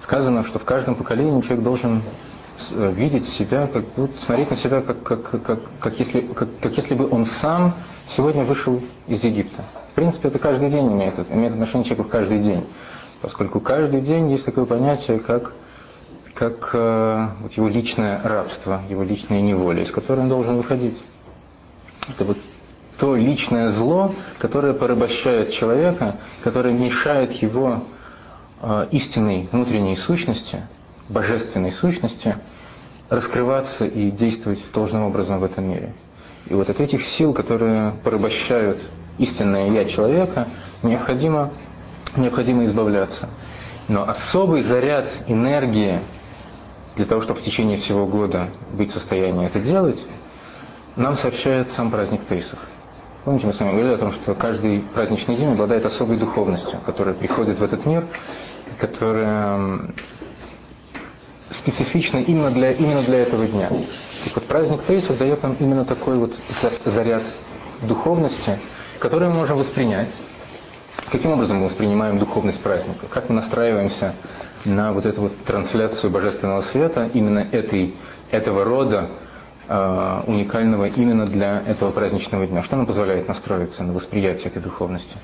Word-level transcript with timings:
сказано, 0.00 0.44
что 0.44 0.58
в 0.58 0.64
каждом 0.64 0.94
поколении 0.94 1.40
человек 1.42 1.62
должен 1.64 2.02
э, 2.70 2.92
видеть 2.94 3.26
себя, 3.26 3.66
как 3.66 3.84
будто 3.96 4.20
смотреть 4.20 4.50
на 4.50 4.56
себя, 4.56 4.80
как, 4.80 5.02
как, 5.02 5.42
как, 5.42 5.60
как, 5.80 5.98
если, 5.98 6.20
как, 6.20 6.48
как 6.60 6.76
если 6.76 6.94
бы 6.94 7.08
он 7.10 7.24
сам 7.24 7.74
сегодня 8.06 8.44
вышел 8.44 8.80
из 9.06 9.22
Египта. 9.24 9.64
В 9.92 9.94
принципе, 9.94 10.28
это 10.28 10.38
каждый 10.38 10.70
день 10.70 10.86
имеет, 10.88 11.14
имеет 11.30 11.52
отношение 11.52 11.84
человеку 11.84 12.08
в 12.08 12.10
каждый 12.10 12.40
день, 12.40 12.64
поскольку 13.20 13.60
каждый 13.60 14.00
день 14.00 14.30
есть 14.30 14.44
такое 14.44 14.64
понятие, 14.64 15.18
как, 15.18 15.52
как 16.34 16.70
э, 16.72 17.28
вот 17.40 17.52
его 17.52 17.68
личное 17.68 18.20
рабство, 18.22 18.80
его 18.88 19.02
личная 19.02 19.40
неволя, 19.40 19.82
из 19.82 19.90
которой 19.90 20.20
он 20.20 20.28
должен 20.28 20.56
выходить. 20.56 20.96
Это 22.08 22.24
вот 22.24 22.38
то 22.98 23.14
личное 23.14 23.68
зло, 23.70 24.14
которое 24.38 24.72
порабощает 24.72 25.52
человека, 25.52 26.16
которое 26.42 26.74
мешает 26.74 27.32
его 27.32 27.82
истинной 28.90 29.48
внутренней 29.52 29.96
сущности, 29.96 30.62
божественной 31.08 31.72
сущности, 31.72 32.36
раскрываться 33.08 33.86
и 33.86 34.10
действовать 34.10 34.60
должным 34.72 35.02
образом 35.04 35.40
в 35.40 35.44
этом 35.44 35.64
мире. 35.64 35.94
И 36.46 36.54
вот 36.54 36.68
от 36.70 36.80
этих 36.80 37.04
сил, 37.04 37.32
которые 37.32 37.92
порабощают 38.04 38.78
истинное 39.18 39.70
«я» 39.70 39.84
человека, 39.84 40.48
необходимо, 40.82 41.50
необходимо 42.16 42.64
избавляться. 42.64 43.28
Но 43.88 44.08
особый 44.08 44.62
заряд 44.62 45.10
энергии 45.26 46.00
для 46.96 47.06
того, 47.06 47.22
чтобы 47.22 47.40
в 47.40 47.42
течение 47.42 47.76
всего 47.76 48.06
года 48.06 48.48
быть 48.72 48.90
в 48.90 48.94
состоянии 48.94 49.46
это 49.46 49.60
делать, 49.60 49.98
нам 50.96 51.16
сообщает 51.16 51.70
сам 51.70 51.90
праздник 51.90 52.20
Пейсах. 52.22 52.58
Помните, 53.24 53.46
мы 53.46 53.52
с 53.52 53.60
вами 53.60 53.72
говорили 53.72 53.94
о 53.94 53.98
том, 53.98 54.10
что 54.10 54.34
каждый 54.34 54.80
праздничный 54.94 55.36
день 55.36 55.52
обладает 55.52 55.84
особой 55.86 56.16
духовностью, 56.16 56.80
которая 56.84 57.14
приходит 57.14 57.58
в 57.58 57.62
этот 57.62 57.84
мир, 57.86 58.04
которая 58.80 59.80
специфична 61.50 62.18
именно 62.18 62.50
для, 62.50 62.72
именно 62.72 63.02
для 63.02 63.18
этого 63.20 63.46
дня. 63.46 63.68
И 64.26 64.30
вот 64.34 64.44
праздник 64.46 64.82
Пейсах 64.82 65.18
дает 65.18 65.42
нам 65.42 65.56
именно 65.60 65.84
такой 65.84 66.16
вот 66.16 66.38
заряд 66.84 67.22
духовности, 67.82 68.58
который 68.98 69.28
мы 69.28 69.34
можем 69.34 69.58
воспринять. 69.58 70.08
Каким 71.10 71.30
образом 71.32 71.58
мы 71.58 71.66
воспринимаем 71.66 72.18
духовность 72.18 72.60
праздника? 72.60 73.06
Как 73.08 73.28
мы 73.28 73.36
настраиваемся 73.36 74.14
на 74.64 74.92
вот 74.92 75.06
эту 75.06 75.22
вот 75.22 75.44
трансляцию 75.44 76.10
божественного 76.10 76.60
света, 76.60 77.08
именно 77.14 77.38
этой, 77.38 77.94
этого 78.30 78.64
рода, 78.64 79.08
Э, 79.70 80.22
уникального 80.26 80.86
именно 80.86 81.26
для 81.26 81.62
этого 81.66 81.90
праздничного 81.90 82.46
дня. 82.46 82.62
Что 82.62 82.76
нам 82.76 82.86
позволяет 82.86 83.28
настроиться 83.28 83.84
на 83.84 83.92
восприятие 83.92 84.46
этой 84.46 84.62
духовности? 84.62 85.18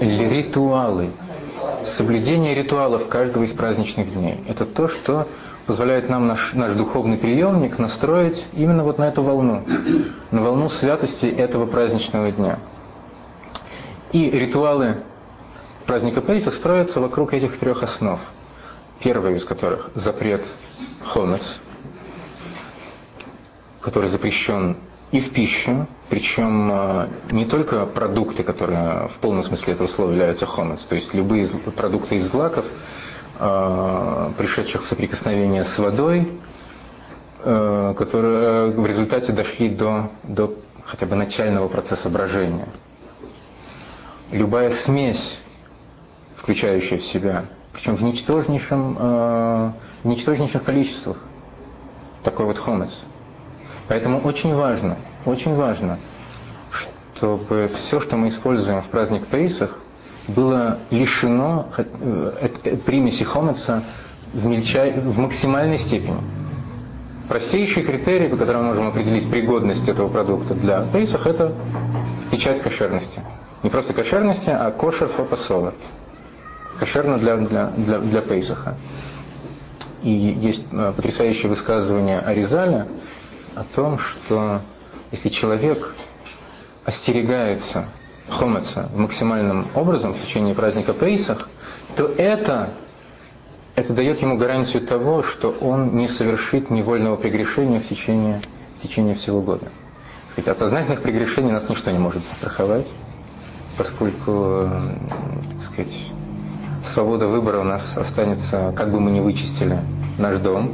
Ритуалы. 0.00 1.10
Соблюдение 1.86 2.54
ритуалов 2.54 3.08
каждого 3.08 3.44
из 3.44 3.52
праздничных 3.52 4.12
дней. 4.12 4.42
Это 4.48 4.66
то, 4.66 4.88
что 4.88 5.26
позволяет 5.66 6.08
нам 6.08 6.26
наш, 6.26 6.52
наш 6.54 6.72
духовный 6.72 7.16
приемник 7.16 7.78
настроить 7.78 8.46
именно 8.54 8.84
вот 8.84 8.98
на 8.98 9.08
эту 9.08 9.22
волну, 9.22 9.64
на 10.30 10.42
волну 10.42 10.68
святости 10.68 11.26
этого 11.26 11.66
праздничного 11.66 12.30
дня. 12.30 12.58
И 14.12 14.30
ритуалы 14.30 14.98
праздника 15.86 16.20
Пейсах 16.20 16.54
строятся 16.54 17.00
вокруг 17.00 17.34
этих 17.34 17.58
трех 17.58 17.82
основ. 17.82 18.20
Первый 19.00 19.34
из 19.34 19.44
которых– 19.44 19.90
запрет 19.94 20.44
хомец– 21.04 21.56
который 23.80 24.08
запрещен 24.10 24.76
и 25.10 25.20
в 25.20 25.30
пищу, 25.30 25.86
причем 26.10 26.70
э, 26.70 27.08
не 27.30 27.44
только 27.46 27.86
продукты, 27.86 28.42
которые 28.42 29.08
в 29.08 29.18
полном 29.20 29.42
смысле 29.42 29.72
этого 29.74 29.88
слова 29.88 30.10
являются 30.10 30.46
хомец, 30.46 30.82
то 30.84 30.94
есть 30.94 31.14
любые 31.14 31.48
продукты 31.48 32.16
из 32.16 32.30
злаков, 32.30 32.66
э, 33.38 34.30
пришедших 34.36 34.82
в 34.82 34.86
соприкосновение 34.86 35.64
с 35.64 35.78
водой, 35.78 36.28
э, 37.42 37.94
которые 37.96 38.70
в 38.70 38.86
результате 38.86 39.32
дошли 39.32 39.70
до, 39.70 40.10
до 40.24 40.54
хотя 40.84 41.06
бы 41.06 41.16
начального 41.16 41.68
процесса 41.68 42.10
брожения. 42.10 42.68
Любая 44.30 44.70
смесь, 44.70 45.38
включающая 46.36 46.98
в 46.98 47.02
себя, 47.02 47.46
причем 47.72 47.96
в 47.96 48.02
ничтожнейшем, 48.02 48.94
в 48.94 49.72
ничтожнейших 50.04 50.64
количествах, 50.64 51.16
такой 52.24 52.44
вот 52.44 52.58
хомец– 52.58 52.90
Поэтому 53.88 54.20
очень 54.20 54.54
важно, 54.54 54.96
очень 55.24 55.54
важно, 55.54 55.98
чтобы 57.16 57.70
все, 57.74 58.00
что 58.00 58.16
мы 58.16 58.28
используем 58.28 58.80
в 58.82 58.86
праздник 58.86 59.26
Пейсах, 59.26 59.78
было 60.28 60.78
лишено 60.90 61.68
э, 61.78 61.84
э, 62.64 62.76
примеси 62.76 63.24
хомеца 63.24 63.82
в, 64.34 64.44
мельчай, 64.44 64.92
в 64.92 65.18
максимальной 65.18 65.78
степени. 65.78 66.18
Простейший 67.28 67.82
критерий, 67.82 68.28
по 68.28 68.36
которому 68.36 68.64
можем 68.64 68.88
определить 68.88 69.28
пригодность 69.30 69.88
этого 69.88 70.08
продукта 70.08 70.54
для 70.54 70.82
Пейсах, 70.82 71.26
это 71.26 71.54
печать 72.30 72.60
кошерности. 72.60 73.22
Не 73.62 73.70
просто 73.70 73.94
кошерности, 73.94 74.50
а 74.50 74.70
кошер 74.70 75.08
фопасола. 75.08 75.72
Кошерно 76.78 77.18
для, 77.18 77.36
для, 77.38 77.66
для, 77.76 77.98
для 77.98 78.20
Пейсаха. 78.20 78.76
И 80.02 80.10
есть 80.10 80.66
э, 80.72 80.92
потрясающее 80.94 81.48
высказывание 81.48 82.20
Аризаля, 82.20 82.86
о 83.54 83.64
том, 83.64 83.98
что 83.98 84.60
если 85.10 85.28
человек 85.28 85.94
остерегается 86.84 87.88
хомеца 88.28 88.88
максимальным 88.94 89.66
образом 89.74 90.14
в 90.14 90.22
течение 90.22 90.54
праздника 90.54 90.92
Пейсах, 90.92 91.48
то 91.96 92.06
это, 92.06 92.70
это 93.74 93.92
дает 93.92 94.20
ему 94.22 94.36
гарантию 94.36 94.86
того, 94.86 95.22
что 95.22 95.50
он 95.50 95.96
не 95.96 96.08
совершит 96.08 96.70
невольного 96.70 97.16
прегрешения 97.16 97.80
в 97.80 97.88
течение, 97.88 98.40
в 98.78 98.82
течение 98.82 99.14
всего 99.14 99.40
года. 99.40 99.66
Сказать, 100.32 100.48
от 100.48 100.58
сознательных 100.58 101.02
прегрешений 101.02 101.52
нас 101.52 101.68
ничто 101.68 101.90
не 101.90 101.98
может 101.98 102.24
застраховать, 102.24 102.88
поскольку 103.76 104.70
так 105.52 105.62
сказать, 105.62 105.96
свобода 106.84 107.26
выбора 107.26 107.60
у 107.60 107.64
нас 107.64 107.96
останется, 107.96 108.72
как 108.76 108.92
бы 108.92 109.00
мы 109.00 109.10
ни 109.10 109.20
вычистили 109.20 109.78
наш 110.18 110.38
дом, 110.38 110.70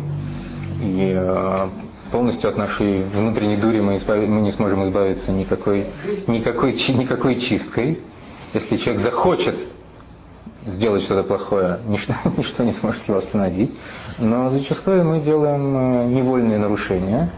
и 0.81 1.15
э, 1.17 1.69
полностью 2.15 2.49
от 2.49 2.57
нашей 2.57 3.03
внутренней 3.03 3.57
дури 3.57 3.81
мы, 3.81 3.97
избави, 3.97 4.29
мы 4.29 4.41
не 4.41 4.53
сможем 4.53 4.85
избавиться 4.85 5.33
никакой, 5.33 5.87
никакой, 6.29 6.73
никакой 6.73 7.41
чисткой. 7.41 7.99
Если 8.53 8.77
человек 8.77 9.03
захочет 9.03 9.57
сделать 10.65 11.03
что-то 11.03 11.25
плохое, 11.25 11.81
ничто, 11.89 12.15
ничто 12.37 12.63
не 12.63 12.71
сможет 12.71 13.09
его 13.09 13.19
остановить. 13.19 13.77
Но 14.19 14.49
зачастую 14.51 15.05
мы 15.05 15.19
делаем 15.19 15.77
э, 15.77 16.07
невольные 16.07 16.59
нарушения, 16.59 17.33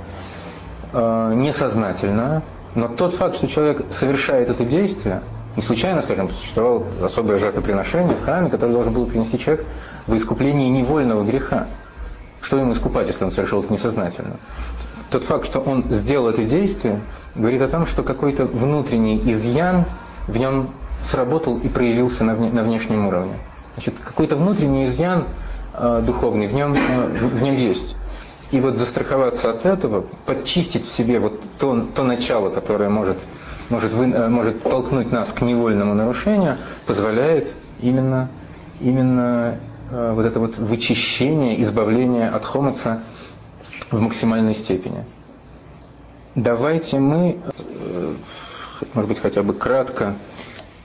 э, 0.92 1.32
несознательно. 1.34 2.42
Но 2.75 2.88
тот 2.88 3.15
факт, 3.15 3.36
что 3.36 3.48
человек 3.48 3.86
совершает 3.91 4.50
это 4.50 4.66
действие, 4.66 5.22
не 5.56 5.62
случайно, 5.62 6.03
скажем, 6.03 6.31
существовало 6.31 6.84
особое 7.03 7.38
жертвоприношение 7.38 8.15
в 8.15 8.22
храме, 8.22 8.50
которое 8.50 8.72
должен 8.72 8.92
был 8.92 9.06
принести 9.06 9.38
человек 9.38 9.65
в 10.06 10.15
искуплении 10.15 10.69
невольного 10.69 11.25
греха. 11.25 11.66
Что 12.46 12.58
ему 12.58 12.74
искупать, 12.74 13.08
если 13.08 13.24
он 13.24 13.32
совершил 13.32 13.60
это 13.60 13.72
несознательно? 13.72 14.36
Тот 15.10 15.24
факт, 15.24 15.46
что 15.46 15.58
он 15.58 15.90
сделал 15.90 16.28
это 16.28 16.44
действие, 16.44 17.00
говорит 17.34 17.60
о 17.60 17.66
том, 17.66 17.86
что 17.86 18.04
какой-то 18.04 18.44
внутренний 18.44 19.20
изъян 19.32 19.84
в 20.28 20.36
нем 20.36 20.70
сработал 21.02 21.58
и 21.58 21.66
проявился 21.66 22.22
на, 22.22 22.36
вне, 22.36 22.52
на 22.52 22.62
внешнем 22.62 23.08
уровне. 23.08 23.32
Значит, 23.74 23.94
какой-то 23.98 24.36
внутренний 24.36 24.86
изъян 24.86 25.24
э, 25.74 26.02
духовный 26.06 26.46
в 26.46 26.54
нем, 26.54 26.74
э, 26.74 27.18
в, 27.18 27.42
нем 27.42 27.56
есть. 27.56 27.96
И 28.52 28.60
вот 28.60 28.76
застраховаться 28.76 29.50
от 29.50 29.66
этого, 29.66 30.04
подчистить 30.24 30.84
в 30.84 30.92
себе 30.92 31.18
вот 31.18 31.40
то, 31.58 31.84
то 31.96 32.04
начало, 32.04 32.50
которое 32.50 32.88
может, 32.88 33.18
может, 33.70 33.92
вы, 33.92 34.04
э, 34.12 34.28
может 34.28 34.62
толкнуть 34.62 35.10
нас 35.10 35.32
к 35.32 35.40
невольному 35.40 35.94
нарушению, 35.94 36.58
позволяет 36.86 37.52
именно, 37.80 38.28
именно 38.78 39.58
вот 39.91 40.26
это 40.26 40.41
вот 40.41 40.59
вычищение, 40.59 41.60
избавление 41.62 42.28
от 42.28 42.44
хомоца 42.44 43.03
в 43.91 44.00
максимальной 44.00 44.54
степени. 44.54 45.04
Давайте 46.34 46.98
мы, 46.98 47.38
э, 47.80 48.15
может 48.94 49.09
быть, 49.09 49.21
хотя 49.21 49.42
бы 49.42 49.54
кратко 49.54 50.15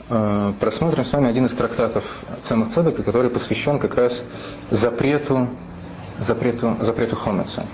э, 0.09 0.53
просмотрим 0.59 1.03
с 1.03 1.11
вами 1.11 1.29
один 1.29 1.45
из 1.45 1.53
трактатов 1.53 2.05
Цемах 2.43 2.71
Цедека, 2.73 3.03
который 3.03 3.29
посвящен 3.29 3.79
как 3.79 3.95
раз 3.95 4.21
запрету, 4.69 5.47
запрету, 6.19 6.77
запрету 6.81 7.15
хомеца. 7.15 7.65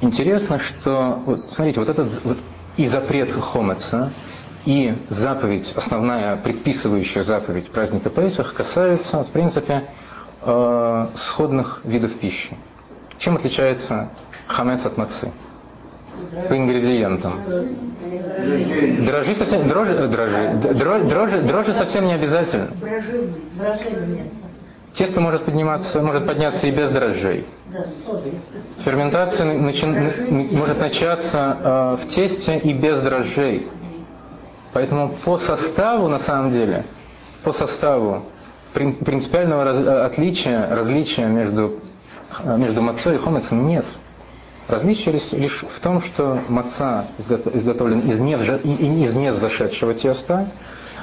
Интересно, 0.00 0.58
что, 0.58 1.22
вот, 1.24 1.46
смотрите, 1.54 1.80
вот 1.80 1.88
этот 1.88 2.24
вот 2.24 2.38
и 2.76 2.86
запрет 2.86 3.32
хомеца, 3.32 4.10
и 4.64 4.94
заповедь, 5.08 5.72
основная 5.76 6.36
предписывающая 6.36 7.22
заповедь 7.22 7.70
праздника 7.70 8.10
Пейсах 8.10 8.52
касается, 8.52 9.22
в 9.22 9.28
принципе, 9.28 9.88
э, 10.46 11.06
сходных 11.16 11.80
видов 11.84 12.14
пищи. 12.14 12.56
Чем 13.18 13.36
отличается 13.36 14.08
хамец 14.46 14.86
от 14.86 14.96
мацы? 14.96 15.32
По 16.48 16.56
ингредиентам. 16.56 17.40
Дрожжи 19.04 19.34
совсем, 19.34 19.68
дрожжи, 19.68 19.94
дрожжи, 20.08 20.54
дрожжи, 20.74 21.04
дрожжи, 21.04 21.42
дрожжи 21.42 21.74
совсем 21.74 22.06
не 22.06 22.14
обязательно. 22.14 22.68
Тесто 24.94 25.20
может 25.20 25.44
подниматься, 25.44 26.00
может 26.00 26.26
подняться 26.26 26.66
и 26.66 26.70
без 26.70 26.88
дрожжей. 26.88 27.44
Ферментация 28.78 29.52
начи, 29.52 29.84
может 29.86 30.80
начаться 30.80 31.58
э, 31.60 31.96
в 32.00 32.08
тесте 32.08 32.56
и 32.56 32.72
без 32.72 33.00
дрожжей. 33.00 33.66
Поэтому 34.72 35.10
по 35.24 35.36
составу, 35.36 36.08
на 36.08 36.18
самом 36.18 36.50
деле, 36.50 36.84
по 37.44 37.52
составу 37.52 38.24
принципиального 38.76 39.64
раз, 39.64 39.76
отличия, 40.12 40.68
различия 40.70 41.26
между, 41.26 41.80
между 42.44 42.82
мацой 42.82 43.16
и 43.16 43.18
хомецем 43.18 43.66
нет. 43.66 43.86
Различие 44.68 45.14
лишь, 45.14 45.62
в 45.62 45.80
том, 45.80 46.00
что 46.00 46.40
маца 46.48 47.06
изготовлен 47.54 48.00
из, 48.00 48.18
не, 48.18 48.34
из 48.34 49.14
не 49.14 49.32
зашедшего 49.32 49.94
теста, 49.94 50.48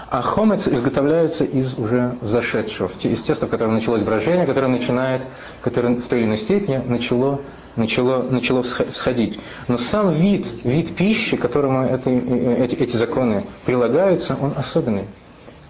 а 0.09 0.21
хомец 0.21 0.67
изготовляется 0.67 1.43
из 1.43 1.73
уже 1.75 2.15
зашедшего, 2.21 2.91
из 3.01 3.21
теста, 3.23 3.47
в 3.47 3.49
котором 3.49 3.73
началось 3.73 4.03
брожение, 4.03 4.45
которое 4.45 4.67
начинает, 4.67 5.23
которое 5.61 5.95
в 5.95 6.03
той 6.03 6.19
или 6.19 6.27
иной 6.27 6.37
степени 6.37 6.77
начало, 6.85 7.41
начало, 7.75 8.21
начало 8.21 8.61
всходить. 8.61 9.39
Но 9.67 9.79
сам 9.79 10.11
вид, 10.11 10.45
вид 10.63 10.95
пищи, 10.95 11.37
к 11.37 11.41
которому 11.41 11.85
это, 11.85 12.11
эти, 12.11 12.75
эти 12.75 12.95
законы 12.97 13.43
прилагаются, 13.65 14.37
он 14.39 14.53
особенный. 14.55 15.07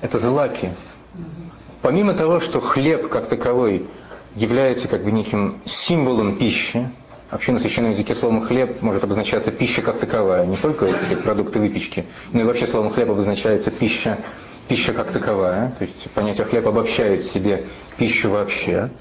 Это 0.02 0.20
злаки. 0.20 0.72
Помимо 1.84 2.14
того, 2.14 2.40
что 2.40 2.62
хлеб 2.62 3.10
как 3.10 3.28
таковой 3.28 3.86
является 4.36 4.88
как 4.88 5.04
бы 5.04 5.12
неким 5.12 5.62
символом 5.66 6.38
пищи, 6.38 6.90
Вообще 7.30 7.52
на 7.52 7.58
священном 7.58 7.92
языке 7.92 8.14
словом 8.14 8.42
«хлеб» 8.42 8.84
может 8.84 9.04
обозначаться 9.04 9.52
пища 9.52 9.82
как 9.82 9.98
таковая, 9.98 10.46
не 10.46 10.56
только 10.56 10.86
эти 10.86 11.16
продукты 11.16 11.58
выпечки, 11.58 12.06
но 12.32 12.42
и 12.42 12.44
вообще 12.44 12.68
словом 12.68 12.92
«хлеб» 12.92 13.10
обозначается 13.10 13.72
пища, 13.72 14.20
пища 14.68 14.94
как 14.94 15.12
таковая. 15.12 15.72
То 15.80 15.86
есть 15.86 16.12
понятие 16.12 16.46
«хлеб» 16.46 16.68
обобщает 16.68 17.22
в 17.22 17.26
себе 17.26 17.66
пищу 17.98 18.30
вообще. 18.30 18.92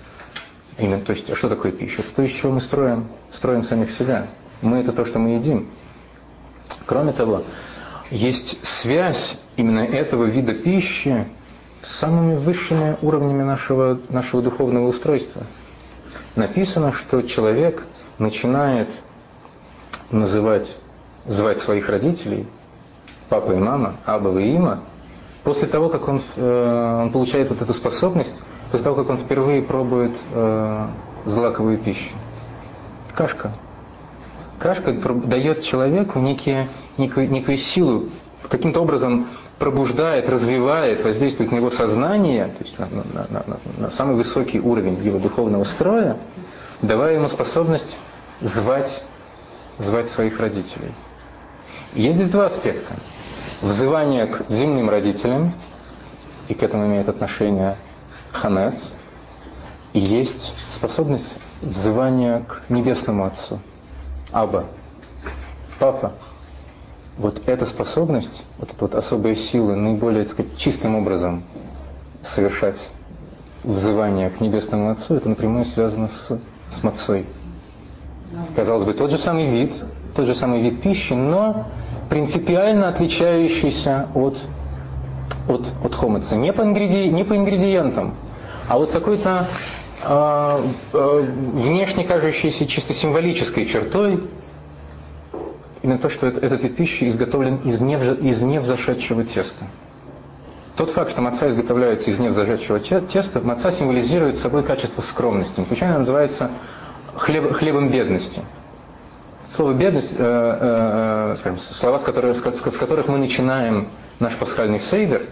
Именно, 0.78 1.02
то 1.02 1.12
есть, 1.12 1.36
что 1.36 1.50
такое 1.50 1.72
пища? 1.72 2.00
Это 2.00 2.14
то, 2.14 2.22
из 2.22 2.32
чего 2.32 2.52
мы 2.52 2.62
строим, 2.62 3.06
строим 3.32 3.62
самих 3.64 3.90
себя. 3.90 4.28
Мы– 4.62 4.78
это 4.80 4.92
то, 4.92 5.04
что 5.04 5.18
мы 5.18 5.36
едим. 5.36 5.68
Кроме 6.86 7.12
того, 7.12 7.42
есть 8.10 8.66
связь 8.66 9.36
именно 9.56 9.80
этого 9.80 10.24
вида 10.24 10.54
пищи 10.54 11.26
самыми 11.82 12.36
высшими 12.36 12.96
уровнями 13.02 13.42
нашего, 13.42 13.98
нашего 14.08 14.42
духовного 14.42 14.88
устройства. 14.88 15.42
Написано, 16.36 16.92
что 16.92 17.22
человек– 17.22 17.84
начинает 18.22 18.90
называть, 20.10 20.76
звать 21.26 21.58
своих 21.60 21.88
родителей, 21.88 22.46
папа 23.28 23.52
и 23.52 23.56
мама, 23.56 23.94
Аба 24.04 24.38
и 24.40 24.54
Има, 24.54 24.80
после 25.44 25.66
того, 25.68 25.88
как 25.88 26.08
он, 26.08 26.22
э, 26.36 27.00
он 27.02 27.10
получает 27.10 27.50
вот 27.50 27.60
эту 27.62 27.72
способность, 27.74 28.42
после 28.70 28.84
того, 28.84 28.96
как 28.96 29.10
он 29.10 29.16
впервые 29.16 29.62
пробует 29.62 30.16
э, 30.32 30.86
злаковую 31.24 31.78
пищу. 31.78 32.14
Кашка. 33.14 33.52
Кашка 34.58 34.92
дает 34.92 35.62
человеку 35.62 36.20
некие, 36.20 36.68
некую, 36.96 37.28
некую 37.30 37.58
силу, 37.58 38.08
каким-то 38.48 38.80
образом 38.80 39.26
пробуждает, 39.62 40.28
развивает, 40.28 41.04
воздействует 41.04 41.52
на 41.52 41.58
его 41.58 41.70
сознание, 41.70 42.46
то 42.46 42.64
есть 42.64 42.80
на, 42.80 42.88
на, 42.88 43.26
на, 43.30 43.60
на, 43.78 43.90
самый 43.92 44.16
высокий 44.16 44.58
уровень 44.58 45.00
его 45.04 45.20
духовного 45.20 45.62
строя, 45.62 46.16
давая 46.80 47.14
ему 47.14 47.28
способность 47.28 47.96
звать, 48.40 49.04
звать 49.78 50.08
своих 50.08 50.40
родителей. 50.40 50.90
есть 51.94 52.16
здесь 52.16 52.28
два 52.28 52.46
аспекта. 52.46 52.92
Взывание 53.60 54.26
к 54.26 54.50
земным 54.50 54.90
родителям, 54.90 55.52
и 56.48 56.54
к 56.54 56.64
этому 56.64 56.86
имеет 56.86 57.08
отношение 57.08 57.76
ханец, 58.32 58.90
и 59.92 60.00
есть 60.00 60.54
способность 60.72 61.36
взывания 61.60 62.40
к 62.40 62.62
небесному 62.68 63.26
Отцу, 63.26 63.60
Аба, 64.32 64.64
Папа. 65.78 66.14
Вот 67.18 67.42
эта 67.46 67.66
способность, 67.66 68.44
вот 68.58 68.70
эта 68.70 68.84
вот 68.84 68.94
особая 68.94 69.34
сила, 69.34 69.74
наиболее 69.74 70.24
так 70.24 70.32
сказать, 70.32 70.56
чистым 70.56 70.96
образом 70.96 71.44
совершать 72.22 72.78
взывание 73.64 74.30
к 74.30 74.40
небесному 74.40 74.90
Отцу, 74.90 75.16
это 75.16 75.28
напрямую 75.28 75.64
связано 75.64 76.08
с 76.08 76.40
с 76.72 76.82
мацой. 76.82 77.26
Казалось 78.56 78.84
бы, 78.84 78.94
тот 78.94 79.10
же 79.10 79.18
самый 79.18 79.46
вид, 79.46 79.74
тот 80.14 80.26
же 80.26 80.34
самый 80.34 80.60
вид 80.60 80.80
пищи, 80.80 81.12
но 81.12 81.66
принципиально 82.08 82.88
отличающийся 82.88 84.08
от, 84.14 84.38
от, 85.48 85.66
от 85.84 85.94
хомеца. 85.94 86.36
Не 86.36 86.52
по, 86.52 86.62
ингреди, 86.62 87.08
не 87.08 87.24
по 87.24 87.36
ингредиентам, 87.36 88.14
а 88.68 88.78
вот 88.78 88.90
какой-то 88.90 89.46
э, 90.02 90.60
э, 90.92 91.24
внешне 91.54 92.04
кажущейся 92.04 92.66
чисто 92.66 92.94
символической 92.94 93.66
чертой, 93.66 94.24
именно 95.82 95.98
то, 95.98 96.08
что 96.08 96.28
этот 96.28 96.62
вид 96.62 96.76
пищи 96.76 97.08
изготовлен 97.08 97.56
из, 97.56 97.80
невж, 97.80 98.18
из 98.20 98.40
невзошедшего 98.40 99.24
теста. 99.24 99.64
Тот 100.76 100.90
факт, 100.90 101.10
что 101.10 101.20
маца 101.20 101.48
изготовляется 101.48 102.10
из 102.10 102.18
невзажечего 102.18 102.80
теста, 102.80 103.40
маца 103.40 103.70
символизирует 103.72 104.38
собой 104.38 104.62
качество 104.62 105.02
скромности. 105.02 105.60
Не 105.60 105.66
случайно 105.66 105.98
называется 105.98 106.50
хлеб, 107.14 107.52
хлебом 107.52 107.90
бедности. 107.90 108.42
Слово 109.50 109.74
бедность, 109.74 110.12
э, 110.12 110.16
э, 110.18 111.32
э 111.32 111.36
скажем, 111.38 111.58
слова, 111.58 111.98
с 111.98 112.02
которых, 112.02 112.36
с 112.36 112.76
которых 112.78 113.08
мы 113.08 113.18
начинаем 113.18 113.88
наш 114.18 114.34
пасхальный 114.36 114.78
сейдер, 114.78 115.22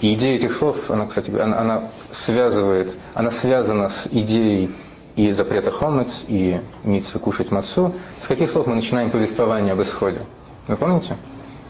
и 0.00 0.12
идея 0.12 0.36
этих 0.36 0.52
слов, 0.52 0.90
она, 0.90 1.06
кстати, 1.06 1.30
она, 1.30 1.58
она 1.58 1.82
связывает, 2.10 2.94
она 3.14 3.30
связана 3.30 3.88
с 3.88 4.06
идеей 4.10 4.70
и 5.16 5.32
запрета 5.32 5.70
хомец, 5.70 6.24
и 6.26 6.60
митцвы 6.82 7.20
кушать 7.20 7.50
мацу. 7.50 7.92
С 8.22 8.26
каких 8.26 8.50
слов 8.50 8.66
мы 8.66 8.74
начинаем 8.74 9.10
повествование 9.10 9.72
об 9.72 9.82
исходе? 9.82 10.20
Вы 10.66 10.76
помните? 10.76 11.16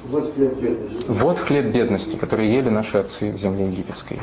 Вот 0.09 0.35
хлеб 0.35 0.55
бедности. 0.59 1.07
Вот 1.09 1.39
хлеб 1.39 1.67
бедности, 1.67 2.17
который 2.17 2.49
ели 2.51 2.69
наши 2.69 2.99
отцы 2.99 3.33
в 3.33 3.39
земле 3.39 3.67
египетской. 3.67 4.21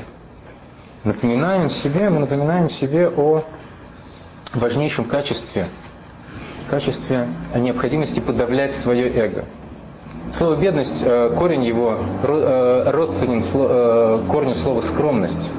Напоминаем 1.04 1.70
себе, 1.70 2.10
мы 2.10 2.20
напоминаем 2.20 2.70
себе 2.70 3.10
о 3.10 3.44
важнейшем 4.54 5.06
качестве, 5.06 5.68
качестве 6.70 7.28
о 7.54 7.60
необходимости 7.60 8.20
подавлять 8.20 8.76
свое 8.76 9.10
эго. 9.10 9.46
Слово 10.34 10.56
бедность, 10.56 11.02
э, 11.04 11.34
корень 11.36 11.64
его 11.66 11.98
э, 12.24 12.92
родственен 12.92 13.44
э, 13.54 14.24
корню 14.30 14.56
слова 14.56 14.82
скромность. 14.82 15.50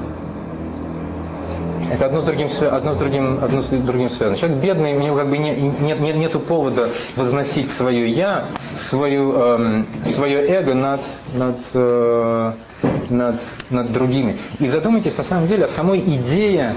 Это 1.93 2.07
одно 2.07 2.21
с 2.21 2.23
другим, 2.23 2.47
одно 2.71 2.93
с 2.93 2.97
другим, 2.97 3.43
одно 3.43 3.61
с 3.61 3.67
другим 3.67 4.09
связано. 4.09 4.35
Человек 4.35 4.57
бедный, 4.57 4.97
у 4.97 4.99
него 4.99 5.15
как 5.15 5.27
бы 5.27 5.37
не, 5.37 5.51
нет, 5.51 5.99
нет, 5.99 6.15
нету 6.15 6.39
повода 6.39 6.89
возносить 7.15 7.69
свое 7.69 8.09
я, 8.09 8.47
свою, 8.75 9.31
эм, 9.33 9.87
свое 10.03 10.39
эго 10.47 10.73
над, 10.73 11.01
над, 11.35 11.57
э, 11.75 12.51
над, 13.11 13.39
над 13.69 13.93
другими. 13.93 14.39
И 14.59 14.67
задумайтесь 14.67 15.15
на 15.19 15.23
самом 15.23 15.45
деле 15.45 15.65
о 15.65 15.67
самой 15.67 15.99
идее 15.99 16.73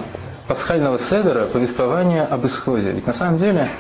пасхального 0.49 0.99
седера, 0.99 1.47
повествования 1.47 2.26
об 2.26 2.45
исходе. 2.45 2.90
Ведь 2.90 3.07
на 3.07 3.14
самом 3.14 3.38
деле 3.38 3.71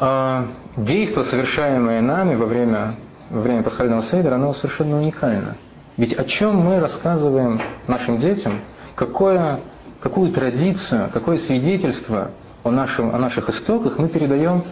э, 0.00 0.44
действо, 0.76 1.22
совершаемое 1.22 2.00
нами 2.00 2.34
во 2.34 2.46
время, 2.46 2.96
во 3.30 3.40
время 3.40 3.62
пасхального 3.62 4.02
седера, 4.02 4.34
оно 4.34 4.52
совершенно 4.52 4.98
уникально. 4.98 5.54
Ведь 5.96 6.12
о 6.14 6.24
чем 6.24 6.56
мы 6.56 6.80
рассказываем 6.80 7.60
нашим 7.86 8.18
детям, 8.18 8.62
какое 8.96 9.60
какую 10.00 10.32
традицию, 10.32 11.10
какое 11.12 11.38
свидетельство 11.38 12.30
о, 12.64 12.70
нашем, 12.70 13.14
о 13.14 13.18
наших 13.18 13.50
истоках 13.50 13.98
мы 13.98 14.08
передаем 14.08 14.62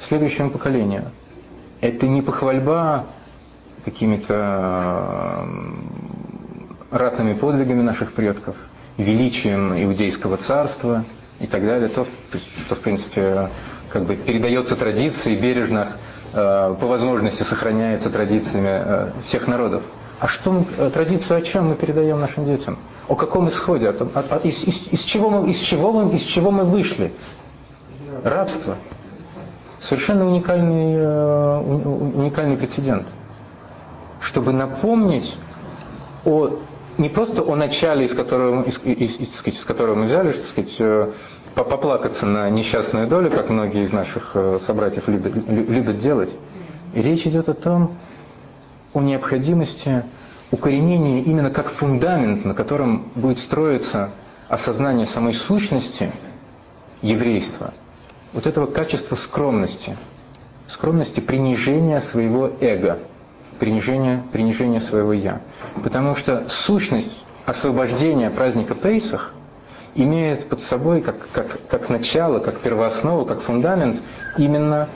следующему 0.00 0.50
поколению. 0.50 1.04
Это 1.80 2.06
не 2.06 2.22
похвальба 2.22 3.06
какими-то 3.84 5.46
ратными 6.90 7.34
подвигами 7.34 7.82
наших 7.82 8.12
предков, 8.12 8.56
величием 8.96 9.72
иудейского 9.82 10.36
царства 10.36 11.04
и 11.40 11.46
так 11.46 11.64
далее, 11.64 11.88
то, 11.88 12.06
что, 12.66 12.74
в 12.74 12.80
принципе, 12.80 13.48
как 13.90 14.04
бы 14.04 14.16
передается 14.16 14.76
традиции, 14.76 15.36
бережно, 15.36 15.92
э, 16.32 16.76
по 16.80 16.86
возможности 16.86 17.42
сохраняется 17.42 18.10
традициями 18.10 18.68
э, 18.70 19.10
всех 19.24 19.46
народов. 19.46 19.82
А 20.20 20.26
что 20.26 20.50
мы, 20.50 20.64
э, 20.78 20.90
традицию 20.90 21.38
о 21.38 21.42
чем 21.42 21.68
мы 21.68 21.74
передаем 21.76 22.18
нашим 22.20 22.44
детям? 22.44 22.78
О 23.06 23.14
каком 23.14 23.48
исходе? 23.48 23.88
О 23.88 23.92
о, 23.92 24.24
о, 24.30 24.38
из, 24.38 24.64
из, 24.64 24.88
из, 24.90 25.00
чего 25.02 25.30
мы, 25.30 25.48
из, 25.48 25.58
чего 25.58 25.92
мы, 25.92 26.14
из 26.14 26.22
чего 26.22 26.50
мы 26.50 26.64
вышли? 26.64 27.12
Рабство. 28.24 28.76
Совершенно 29.78 30.26
уникальный, 30.26 30.94
э, 30.96 31.60
уникальный 31.60 32.56
прецедент. 32.56 33.06
Чтобы 34.20 34.52
напомнить 34.52 35.36
о, 36.24 36.58
не 36.96 37.08
просто 37.08 37.42
о 37.42 37.54
начале, 37.54 38.04
из 38.04 38.12
которого, 38.12 38.64
из, 38.64 38.80
из, 38.82 39.20
из, 39.20 39.42
из 39.44 39.64
которого 39.64 39.94
мы 39.94 40.06
взяли, 40.06 40.32
так 40.32 40.44
сказать, 40.44 40.74
э, 40.80 41.12
поплакаться 41.54 42.26
на 42.26 42.50
несчастную 42.50 43.06
долю, 43.06 43.30
как 43.30 43.50
многие 43.50 43.84
из 43.84 43.92
наших 43.92 44.34
собратьев 44.66 45.06
любят, 45.06 45.32
любят 45.46 45.98
делать. 45.98 46.30
И 46.94 47.02
речь 47.02 47.24
идет 47.24 47.48
о 47.48 47.54
том, 47.54 47.96
о 48.92 49.00
необходимости 49.00 50.04
укоренения 50.50 51.22
именно 51.22 51.50
как 51.50 51.68
фундамент, 51.68 52.44
на 52.44 52.54
котором 52.54 53.08
будет 53.14 53.38
строиться 53.38 54.10
осознание 54.48 55.06
самой 55.06 55.34
сущности 55.34 56.10
еврейства, 57.02 57.74
вот 58.32 58.46
этого 58.46 58.66
качества 58.66 59.14
скромности, 59.14 59.96
скромности 60.68 61.20
принижения 61.20 62.00
своего 62.00 62.50
эго, 62.60 62.98
принижения, 63.58 64.22
принижения 64.32 64.80
своего 64.80 65.12
«я». 65.12 65.40
Потому 65.82 66.14
что 66.14 66.48
сущность 66.48 67.24
освобождения 67.46 68.30
праздника 68.30 68.74
Пейсах 68.74 69.32
имеет 69.94 70.48
под 70.48 70.62
собой 70.62 71.00
как, 71.02 71.28
как, 71.32 71.58
как 71.68 71.88
начало, 71.88 72.38
как 72.38 72.60
первооснову, 72.60 73.24
как 73.26 73.40
фундамент 73.40 74.00
именно 74.36 74.88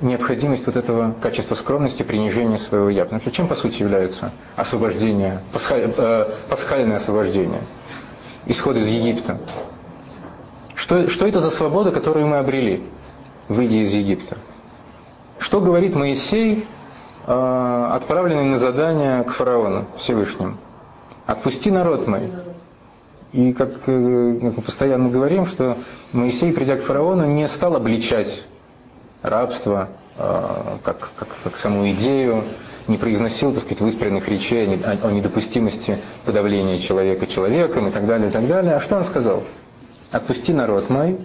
необходимость 0.00 0.66
вот 0.66 0.76
этого 0.76 1.14
качества 1.20 1.54
скромности, 1.54 2.02
принижения 2.02 2.58
своего 2.58 2.88
«я». 2.90 3.04
Потому 3.04 3.20
что 3.20 3.30
чем, 3.30 3.48
по 3.48 3.54
сути, 3.54 3.82
является 3.82 4.32
освобождение, 4.56 5.40
пасхаль, 5.52 5.92
э, 5.96 6.30
пасхальное 6.48 6.96
освобождение, 6.96 7.62
исход 8.46 8.76
из 8.76 8.86
Египта? 8.86 9.38
Что, 10.74 11.08
что 11.08 11.26
это 11.26 11.40
за 11.40 11.50
свобода, 11.50 11.90
которую 11.90 12.26
мы 12.26 12.36
обрели, 12.38 12.82
выйдя 13.48 13.76
из 13.76 13.92
Египта? 13.92 14.36
Что 15.38 15.60
говорит 15.60 15.94
Моисей, 15.94 16.66
э, 17.26 17.90
отправленный 17.92 18.44
на 18.44 18.58
задание 18.58 19.24
к 19.24 19.30
фараону 19.30 19.86
Всевышнему? 19.96 20.58
«Отпусти 21.26 21.70
народ 21.70 22.06
мой». 22.06 22.30
И 23.32 23.52
как, 23.52 23.70
э, 23.86 24.38
как 24.40 24.56
мы 24.56 24.62
постоянно 24.62 25.08
говорим, 25.08 25.46
что 25.46 25.76
Моисей, 26.12 26.52
придя 26.52 26.76
к 26.76 26.82
фараону, 26.82 27.26
не 27.26 27.48
стал 27.48 27.74
обличать 27.74 28.44
рабство, 29.22 29.88
а, 30.18 30.78
как, 30.82 31.10
как, 31.16 31.28
как 31.44 31.56
саму 31.56 31.90
идею, 31.90 32.44
не 32.88 32.96
произносил, 32.96 33.52
так 33.52 33.62
сказать, 33.62 33.80
выспренных 33.80 34.28
речей 34.28 34.66
о 34.66 35.10
недопустимости 35.10 35.98
подавления 36.24 36.78
человека 36.78 37.26
человеком 37.26 37.88
и 37.88 37.90
так 37.90 38.06
далее, 38.06 38.28
и 38.28 38.32
так 38.32 38.46
далее. 38.46 38.76
А 38.76 38.80
что 38.80 38.96
он 38.96 39.04
сказал? 39.04 39.42
«Отпусти 40.12 40.52
народ 40.52 40.88
мой, 40.88 41.18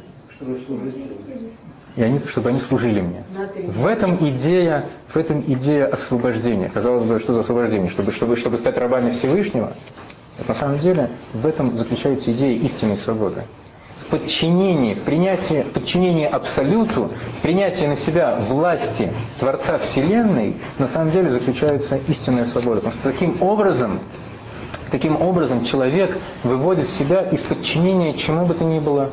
и 1.96 2.02
они, 2.02 2.20
чтобы 2.26 2.50
они 2.50 2.60
служили 2.60 3.02
мне». 3.02 3.24
В 3.68 3.86
этом 3.86 4.18
идея, 4.30 4.86
в 5.08 5.18
этом 5.18 5.42
идея 5.42 5.86
освобождения. 5.86 6.70
Казалось 6.74 7.04
бы, 7.04 7.20
что 7.20 7.34
за 7.34 7.42
освобождение? 7.42 7.90
Чтобы, 7.90 8.12
чтобы, 8.12 8.36
чтобы 8.36 8.58
стать 8.58 8.78
рабами 8.78 9.12
Всевышнего? 9.12 9.74
Это 10.40 10.50
на 10.50 10.56
самом 10.56 10.80
деле 10.80 11.10
в 11.34 11.46
этом 11.46 11.78
заключается 11.78 12.32
идея 12.32 12.56
истинной 12.56 12.98
свободы 12.98 13.44
подчинении, 14.12 14.94
в 14.94 15.00
принятии, 15.00 15.65
подчинении 15.74 16.25
абсолюту, 16.25 17.10
принятии 17.41 17.86
на 17.86 17.96
себя 17.96 18.36
власти 18.48 19.12
Творца 19.39 19.77
Вселенной, 19.77 20.58
на 20.77 20.88
самом 20.88 21.12
деле 21.12 21.32
заключается 21.32 21.98
истинная 22.08 22.46
свобода. 22.46 22.82
Потому 22.82 22.94
что 22.94 23.12
таким 23.12 23.41
образом, 23.41 24.00
таким 24.91 25.20
образом 25.20 25.63
человек 25.65 26.15
выводит 26.44 26.89
себя 26.89 27.22
из 27.22 27.39
подчинения 27.39 28.13
чему 28.13 28.46
бы 28.46 28.53
то 28.53 28.65
ни 28.65 28.80
было 28.80 29.10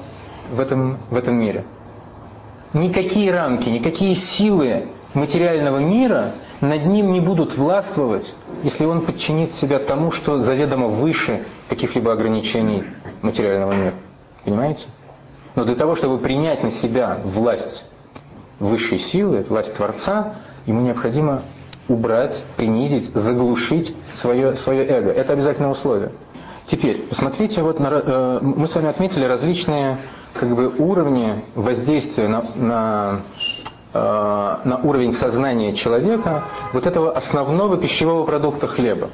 в 0.51 0.61
этом, 0.61 0.99
в 1.11 1.17
этом 1.17 1.37
мире. 1.37 1.65
Никакие 2.75 3.33
рамки, 3.33 3.69
никакие 3.69 4.15
силы 4.15 4.89
материального 5.15 5.79
мира 5.79 6.33
над 6.61 6.85
ним 6.85 7.13
не 7.13 7.21
будут 7.21 7.57
властвовать, 7.57 8.35
если 8.65 8.85
он 8.85 9.03
подчинит 9.03 9.53
себя 9.53 9.79
тому, 9.79 10.11
что 10.11 10.39
заведомо 10.39 10.89
выше 10.89 11.45
каких-либо 11.69 12.13
ограничений 12.13 12.83
материального 13.23 13.73
мира. 13.73 13.95
Понимаете? 14.49 14.87
Но 15.57 15.65
для 15.65 15.75
того, 15.75 15.95
чтобы 15.95 16.17
принять 16.17 16.63
на 16.63 16.71
себя 16.71 17.19
власть 17.23 17.85
высшей 18.59 18.99
силы, 18.99 19.45
власть 19.47 19.75
Творца, 19.75 20.37
ему 20.65 20.81
необходимо 20.81 21.43
убрать, 21.87 22.43
принизить, 22.57 23.11
заглушить 23.15 23.95
свое, 24.13 24.57
свое 24.57 24.87
эго. 24.87 25.11
Это 25.11 25.35
обязательное 25.35 25.71
условие. 25.71 26.13
Теперь, 26.65 26.97
посмотрите, 26.97 27.63
вот 27.63 27.79
на, 27.79 27.89
э, 27.89 28.39
мы 28.41 28.67
с 28.67 28.75
вами 28.75 28.89
отметили 28.89 29.25
различные 29.27 29.99
как 30.33 30.49
бы, 30.49 30.69
уровни 30.79 31.35
воздействия 31.55 32.29
на, 32.29 32.45
на, 32.57 33.21
э, 33.93 33.99
на 34.65 34.81
уровень 34.83 35.13
сознания 35.13 35.75
человека 35.75 36.45
вот 36.73 36.87
этого 36.87 37.13
основного 37.13 37.77
пищевого 37.77 38.25
продукта 38.25 38.67
хлеба. 38.67 39.09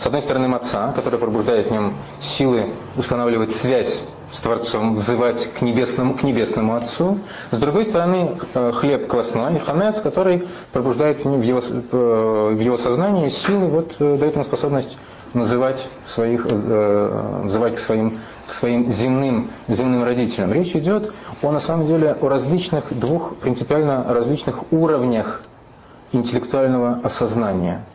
С 0.00 0.06
одной 0.06 0.22
стороны, 0.22 0.48
маца, 0.48 0.92
который 0.96 1.18
пробуждает 1.18 1.66
в 1.66 1.70
нем 1.72 1.92
силы 2.22 2.70
устанавливать 2.96 3.52
связь 3.52 4.02
с 4.32 4.40
Творцом, 4.40 4.96
взывать 4.96 5.52
к 5.52 5.60
небесному, 5.60 6.14
к 6.14 6.22
небесному 6.22 6.74
Отцу. 6.74 7.18
С 7.50 7.58
другой 7.58 7.84
стороны, 7.84 8.38
э, 8.54 8.72
хлеб 8.72 9.08
квасной, 9.08 9.58
хамец, 9.58 10.00
который 10.00 10.48
пробуждает 10.72 11.22
в 11.22 11.42
его, 11.42 11.60
э, 11.60 12.54
в 12.54 12.58
его 12.58 12.78
сознании 12.78 13.28
силы, 13.28 13.66
вот, 13.66 13.94
э, 13.98 14.16
дает 14.16 14.36
ему 14.36 14.44
способность 14.44 14.96
называть 15.34 15.86
своих, 16.06 16.46
взывать 16.46 17.76
к 17.76 17.78
своим, 17.78 18.18
к 18.48 18.54
своим 18.54 18.90
земным, 18.90 19.50
земным 19.68 20.02
родителям. 20.02 20.50
Речь 20.50 20.74
идет 20.74 21.12
о, 21.42 21.52
на 21.52 21.60
самом 21.60 21.86
деле, 21.86 22.16
о 22.18 22.28
различных, 22.28 22.86
двух 22.98 23.36
принципиально 23.36 24.06
различных 24.08 24.72
уровнях 24.72 25.42
интеллектуального 26.12 27.00
осознания– 27.04 27.84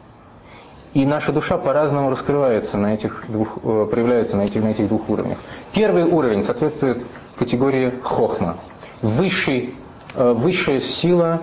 и 0.95 1.05
наша 1.05 1.33
душа 1.33 1.57
по-разному 1.57 2.09
раскрывается 2.09 2.77
на 2.77 2.93
этих 2.93 3.25
двух, 3.27 3.57
э, 3.63 3.87
проявляется 3.91 4.37
на 4.37 4.43
этих, 4.43 4.63
на 4.63 4.69
этих 4.69 4.87
двух 4.87 5.09
уровнях. 5.09 5.37
Первый 5.73 6.05
уровень 6.05 6.41
соответствует 6.41 7.05
категории 7.37 7.91
хохма. 8.01 8.55
Высший, 9.01 9.75
э, 10.15 10.31
высшая 10.31 10.79
сила 10.79 11.41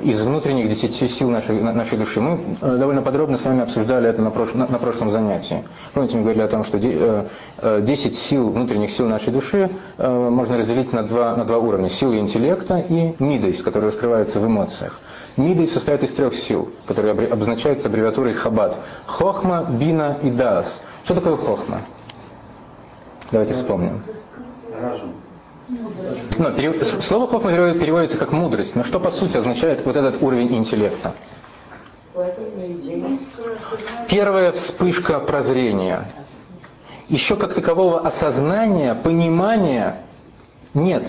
из 0.00 0.22
внутренних 0.22 0.68
десяти 0.68 1.08
сил 1.08 1.30
нашей, 1.30 1.60
нашей 1.60 1.98
души. 1.98 2.20
Мы 2.20 2.38
э, 2.60 2.76
довольно 2.76 3.02
подробно 3.02 3.38
с 3.38 3.44
вами 3.44 3.62
обсуждали 3.62 4.08
это 4.08 4.22
на, 4.22 4.30
прош, 4.30 4.54
на, 4.54 4.66
на 4.66 4.78
прошлом 4.78 5.10
занятии. 5.10 5.64
Помните, 5.92 6.16
мы 6.16 6.22
говорили 6.22 6.42
о 6.42 6.48
том, 6.48 6.64
что 6.64 6.78
10 6.78 8.16
сил, 8.16 8.50
внутренних 8.50 8.90
сил 8.90 9.08
нашей 9.08 9.32
души 9.32 9.68
можно 9.98 10.56
разделить 10.56 10.92
на 10.92 11.02
два, 11.02 11.36
на 11.36 11.44
два 11.44 11.58
уровня. 11.58 11.88
Силы 11.88 12.18
интеллекта 12.18 12.78
и 12.88 13.14
мидейс, 13.18 13.62
которые 13.62 13.90
раскрываются 13.90 14.40
в 14.40 14.46
эмоциях. 14.46 14.98
Мидой 15.36 15.66
состоит 15.66 16.02
из 16.02 16.12
трех 16.12 16.34
сил, 16.34 16.70
которые 16.86 17.12
обозначаются 17.12 17.88
аббревиатурой 17.88 18.34
хабад. 18.34 18.76
Хохма, 19.06 19.66
бина 19.68 20.18
и 20.22 20.30
даас. 20.30 20.80
Что 21.04 21.14
такое 21.14 21.36
хохма? 21.36 21.80
Давайте 23.30 23.54
вспомним. 23.54 24.02
Но, 26.38 26.50
перев... 26.52 26.86
Слово 27.02 27.26
хохма 27.26 27.50
переводится 27.50 28.18
как 28.18 28.32
мудрость, 28.32 28.74
но 28.74 28.84
что 28.84 29.00
по 29.00 29.10
сути 29.10 29.36
означает 29.36 29.84
вот 29.84 29.96
этот 29.96 30.22
уровень 30.22 30.54
интеллекта? 30.54 31.14
Первая 34.08 34.52
вспышка 34.52 35.18
прозрения. 35.20 36.04
Еще 37.08 37.36
как 37.36 37.54
такового 37.54 38.00
осознания, 38.00 38.94
понимания 38.94 40.02
нет. 40.74 41.08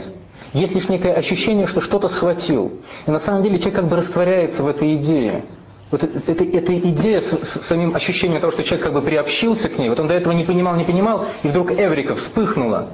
Есть 0.53 0.75
лишь 0.75 0.88
некое 0.88 1.13
ощущение, 1.13 1.67
что 1.67 1.82
что-то 1.82 2.08
схватил. 2.08 2.79
И 3.05 3.12
на 3.12 3.20
самом 3.20 3.41
деле 3.41 3.58
человек 3.58 3.75
как 3.75 3.88
бы 3.88 3.98
растворяется 3.98 4.63
в 4.63 4.67
этой 4.67 4.96
идее. 4.96 5.46
Вот 5.91 6.03
это, 6.03 6.32
это, 6.32 6.43
эта 6.43 6.77
идея 6.79 7.22
с, 7.22 7.32
с 7.32 7.65
самим 7.65 7.96
ощущением 7.96 8.39
того, 8.39 8.51
что 8.51 8.63
человек 8.63 8.86
как 8.86 8.93
бы 8.93 9.01
приобщился 9.01 9.70
к 9.70 9.77
ней, 9.77 9.89
вот 9.89 10.00
он 10.00 10.08
до 10.08 10.15
этого 10.15 10.34
не 10.34 10.43
понимал, 10.43 10.75
не 10.75 10.84
понимал, 10.86 11.25
и 11.43 11.48
вдруг 11.50 11.72
Эврика 11.72 12.15
вспыхнула. 12.15 12.89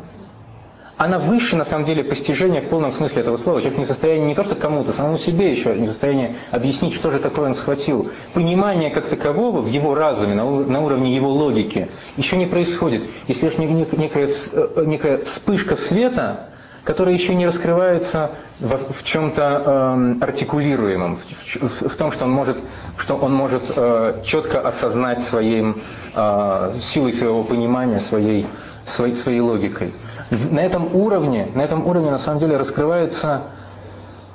Она 1.00 1.18
выше, 1.18 1.56
на 1.56 1.63
самом 1.63 1.86
деле, 1.86 2.03
постижения 2.03 2.60
в 2.60 2.65
полном 2.68 2.91
смысле 2.91 3.22
этого 3.22 3.38
слова. 3.38 3.62
Человек 3.62 3.79
не 3.79 3.86
в 3.86 3.88
состоянии 3.88 4.25
не 4.25 4.36
то 4.36 4.44
что 4.44 4.56
кому-то, 4.56 4.91
самому 4.91 5.18
себе 5.18 5.50
еще 5.50 5.74
не 5.74 5.88
в 5.88 5.91
состоянии 5.91 6.36
объяснить, 6.51 6.94
что 6.94 7.10
же 7.10 7.20
такое 7.20 7.48
он 7.48 7.56
схватил. 7.56 8.12
Понимание 8.34 8.89
как 8.89 9.08
такового 9.08 9.62
в 9.62 9.68
его 9.68 9.96
разуме, 9.96 10.34
на, 10.36 10.44
на 10.44 10.82
уровне 10.82 11.15
его 11.15 11.32
логики, 11.32 11.88
еще 12.18 12.36
не 12.36 12.48
происходит. 12.48 13.06
Если 13.29 13.46
лишь 13.46 13.58
некая, 13.58 14.27
э, 14.27 14.84
некая 14.86 15.20
вспышка 15.20 15.77
света, 15.77 16.50
которые 16.84 17.15
еще 17.15 17.34
не 17.34 17.48
раскрываются 17.48 18.32
в, 18.60 18.91
в 18.91 19.03
чем-то 19.03 20.18
э, 20.20 20.22
артикулируемом, 20.22 21.15
в, 21.15 21.82
в, 21.82 21.89
в 21.91 21.96
том, 21.96 22.12
что 22.12 22.25
он 22.25 22.32
может, 22.32 22.58
что 22.98 23.15
он 23.15 23.34
может 23.34 23.63
э, 23.74 24.15
четко 24.25 24.60
осознать 24.60 25.24
своей 25.24 25.75
э, 26.13 26.74
силой 26.82 27.13
своего 27.13 27.46
понимания, 27.46 28.01
своей, 28.01 28.48
своей, 28.86 29.13
своей 29.15 29.39
логикой. 29.39 29.94
На 30.29 30.59
этом 30.59 30.95
уровне, 30.95 31.48
на 31.55 31.62
этом 31.62 31.88
уровне 31.88 32.12
на 32.12 32.19
самом 32.19 32.39
деле 32.39 32.57
раскрывается, 32.57 33.43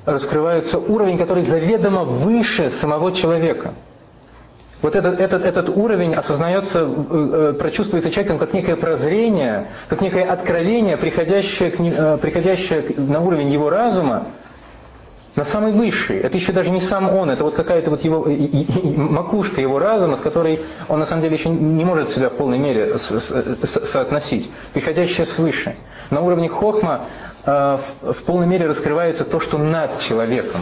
раскрывается 0.05 0.79
уровень, 0.79 1.19
который 1.19 1.45
заведомо 1.45 2.05
выше 2.05 2.71
самого 2.71 3.13
человека. 3.13 3.71
Вот 4.83 4.97
этот, 4.97 5.19
этот, 5.19 5.45
этот 5.45 5.69
уровень 5.71 6.15
осознается, 6.15 6.81
э, 6.81 6.85
э, 6.87 7.53
прочувствуется 7.59 8.11
человеком 8.11 8.39
как 8.39 8.53
некое 8.53 8.77
прозрение, 8.77 9.69
как 9.89 10.03
некое 10.03 10.25
откровение, 10.25 10.99
приходящее, 10.99 11.71
к, 11.71 11.81
э, 11.81 12.19
приходящее 12.19 12.85
на 12.99 13.21
уровень 13.21 13.51
его 13.51 13.71
разума, 13.71 14.27
на 15.37 15.45
самый 15.45 15.73
высший. 15.73 16.19
Это 16.19 16.37
еще 16.37 16.53
даже 16.53 16.71
не 16.71 16.81
сам 16.81 17.15
он, 17.15 17.31
это 17.31 17.45
вот 17.45 17.55
какая-то 17.55 17.91
вот 17.91 18.05
его 18.05 18.29
и, 18.29 18.35
и, 18.35 18.63
и, 18.63 18.97
макушка 18.97 19.61
его 19.61 19.79
разума, 19.79 20.17
с 20.17 20.21
которой 20.21 20.61
он 20.89 21.01
на 21.01 21.07
самом 21.07 21.23
деле 21.23 21.37
еще 21.37 21.49
не 21.49 21.85
может 21.85 22.11
себя 22.11 22.31
в 22.31 22.35
полной 22.35 22.59
мере 22.59 22.99
с, 22.99 23.11
с, 23.11 23.31
с, 23.31 23.85
соотносить, 23.87 24.51
приходящее 24.73 25.27
свыше. 25.27 25.75
На 26.11 26.21
уровне 26.21 26.49
хохма 26.49 27.03
э, 27.45 27.79
в, 28.03 28.13
в 28.13 28.23
полной 28.25 28.47
мере 28.47 28.67
раскрывается 28.67 29.25
то, 29.25 29.41
что 29.41 29.59
над 29.59 29.99
человеком. 30.01 30.61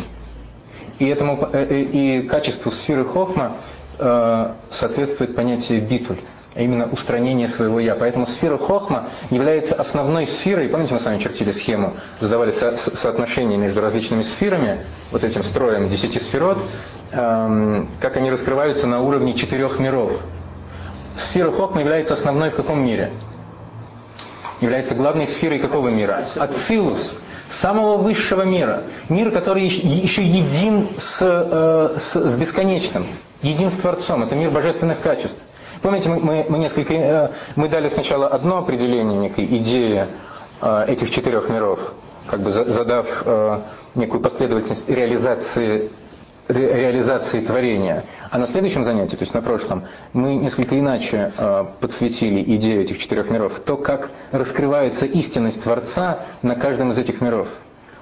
И, 0.99 1.09
этому, 1.09 1.49
э, 1.53 1.81
и 1.81 2.23
качеству 2.23 2.71
сферы 2.71 3.05
хохма 3.05 3.53
Э, 3.99 4.55
соответствует 4.71 5.37
понятие 5.37 5.81
битуль. 5.81 6.17
А 6.55 6.61
именно 6.61 6.87
устранение 6.87 7.49
своего 7.49 7.81
«я». 7.81 7.95
Поэтому 7.95 8.27
сфера 8.27 8.59
Хохма 8.59 9.09
является 9.31 9.75
основной 9.75 10.27
сферой. 10.27 10.69
Помните, 10.69 10.95
мы 10.95 11.01
с 11.01 11.05
вами 11.05 11.19
чертили 11.19 11.51
схему, 11.51 11.95
задавали 12.21 12.51
со 12.51 12.77
соотношение 12.77 13.57
между 13.57 13.81
различными 13.81 14.23
сферами, 14.23 14.81
вот 15.11 15.25
этим 15.25 15.43
строем 15.43 15.89
десяти 15.89 16.19
сферот, 16.19 16.59
эм, 17.13 17.89
как 18.01 18.17
они 18.17 18.31
раскрываются 18.31 18.87
на 18.87 19.01
уровне 19.01 19.35
четырех 19.35 19.79
миров. 19.79 20.13
Сфера 21.17 21.51
Хохма 21.51 21.81
является 21.81 22.15
основной 22.15 22.51
в 22.51 22.57
каком 22.57 22.85
мире? 22.85 23.11
Является 24.61 24.95
главной 24.95 25.27
сферой 25.27 25.59
какого 25.59 25.89
мира? 25.89 26.25
Ацилус, 26.37 27.13
самого 27.49 27.97
высшего 27.97 28.43
мира. 28.43 28.83
Мир, 29.09 29.31
который 29.31 29.65
еще 29.65 30.23
един 30.23 30.89
с, 30.99 31.19
э, 31.21 31.99
с, 31.99 32.15
с 32.15 32.37
бесконечным, 32.37 33.07
един 33.43 33.71
с 33.71 33.75
Творцом. 33.75 34.23
Это 34.23 34.35
мир 34.35 34.51
божественных 34.51 35.01
качеств. 35.01 35.41
Помните, 35.83 36.09
мы, 36.09 36.47
мы, 36.49 36.59
несколько, 36.59 36.95
э, 36.95 37.31
мы 37.57 37.69
дали 37.69 37.89
сначала 37.89 38.29
одно 38.29 38.59
определение 38.59 39.19
некой 39.19 39.45
идеи 39.47 40.07
э, 40.61 40.85
этих 40.87 41.11
четырех 41.11 41.49
миров, 41.49 41.93
как 42.29 42.41
бы 42.41 42.53
задав 42.53 43.23
э, 43.27 43.59
некую 43.97 44.21
последовательность 44.21 44.89
реализации 44.89 45.91
реализации 46.49 47.41
творения. 47.41 48.03
А 48.31 48.37
на 48.37 48.47
следующем 48.49 48.85
занятии, 48.85 49.15
то 49.17 49.23
есть 49.23 49.33
на 49.33 49.41
прошлом, 49.43 49.85
мы 50.13 50.35
несколько 50.35 50.79
иначе 50.79 51.33
подсветили 51.81 52.43
идею 52.57 52.83
этих 52.83 52.99
четырех 52.99 53.31
миров, 53.31 53.61
то, 53.65 53.77
как 53.77 54.11
раскрывается 54.33 55.07
истинность 55.07 55.63
Творца 55.63 56.25
на 56.43 56.57
каждом 56.57 56.91
из 56.91 56.99
этих 56.99 57.21
миров. 57.21 57.47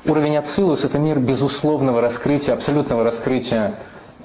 Уровень 0.07 0.39
Ацилус– 0.39 0.85
это 0.85 0.99
мир 0.99 1.19
безусловного 1.19 2.01
раскрытия, 2.01 2.55
абсолютного 2.55 3.05
раскрытия 3.05 3.75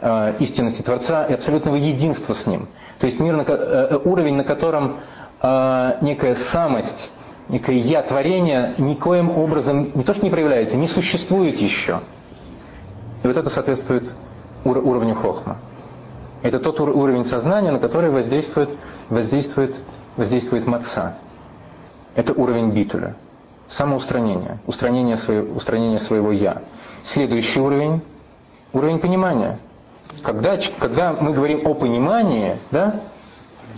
э, 0.06 0.36
истинности 0.40 0.84
Творца 0.84 1.24
и 1.26 1.34
абсолютного 1.34 1.76
единства 1.76 2.34
с 2.34 2.46
Ним. 2.46 2.68
То 3.00 3.08
есть 3.08 3.20
мир, 3.20 3.36
на, 3.36 3.42
э, 3.42 3.98
уровень, 4.06 4.36
на 4.36 4.44
котором 4.44 4.98
э, 5.42 5.98
некая 6.02 6.36
самость, 6.36 7.10
некое 7.50 7.78
я 7.78 8.04
творения 8.04 8.76
никоим 8.78 9.32
образом 9.32 9.92
не 9.96 10.04
то 10.04 10.14
что 10.14 10.24
не 10.24 10.30
проявляется, 10.30 10.78
не 10.78 10.88
существует 10.88 11.60
еще. 11.60 12.00
И 13.24 13.28
вот 13.28 13.36
это 13.36 13.50
соответствует 13.50 14.14
ур 14.64 14.78
уровню 14.78 15.16
хохма. 15.16 15.58
Это 16.44 16.60
тот 16.60 16.80
ур 16.80 16.90
уровень 16.90 17.26
сознания, 17.26 17.72
на 17.72 17.80
который 17.80 18.12
воздействует, 18.12 18.70
воздействует, 19.10 19.76
воздействует 20.16 20.68
маца. 20.68 21.16
Это 22.14 22.34
уровень 22.34 22.72
битуля. 22.72 23.16
Самоустранение, 23.68 24.60
устранение, 24.68 25.18
свое, 25.18 25.42
устранение 25.42 25.98
своего 25.98 26.32
«я». 26.32 26.62
Следующий 27.04 27.60
уровень– 27.60 28.02
уровень 28.74 29.00
понимания. 29.00 29.58
Когда, 30.22 30.58
когда 30.80 31.14
мы 31.14 31.34
говорим 31.34 31.66
о 31.66 31.74
понимании, 31.74 32.58
да, 32.72 33.02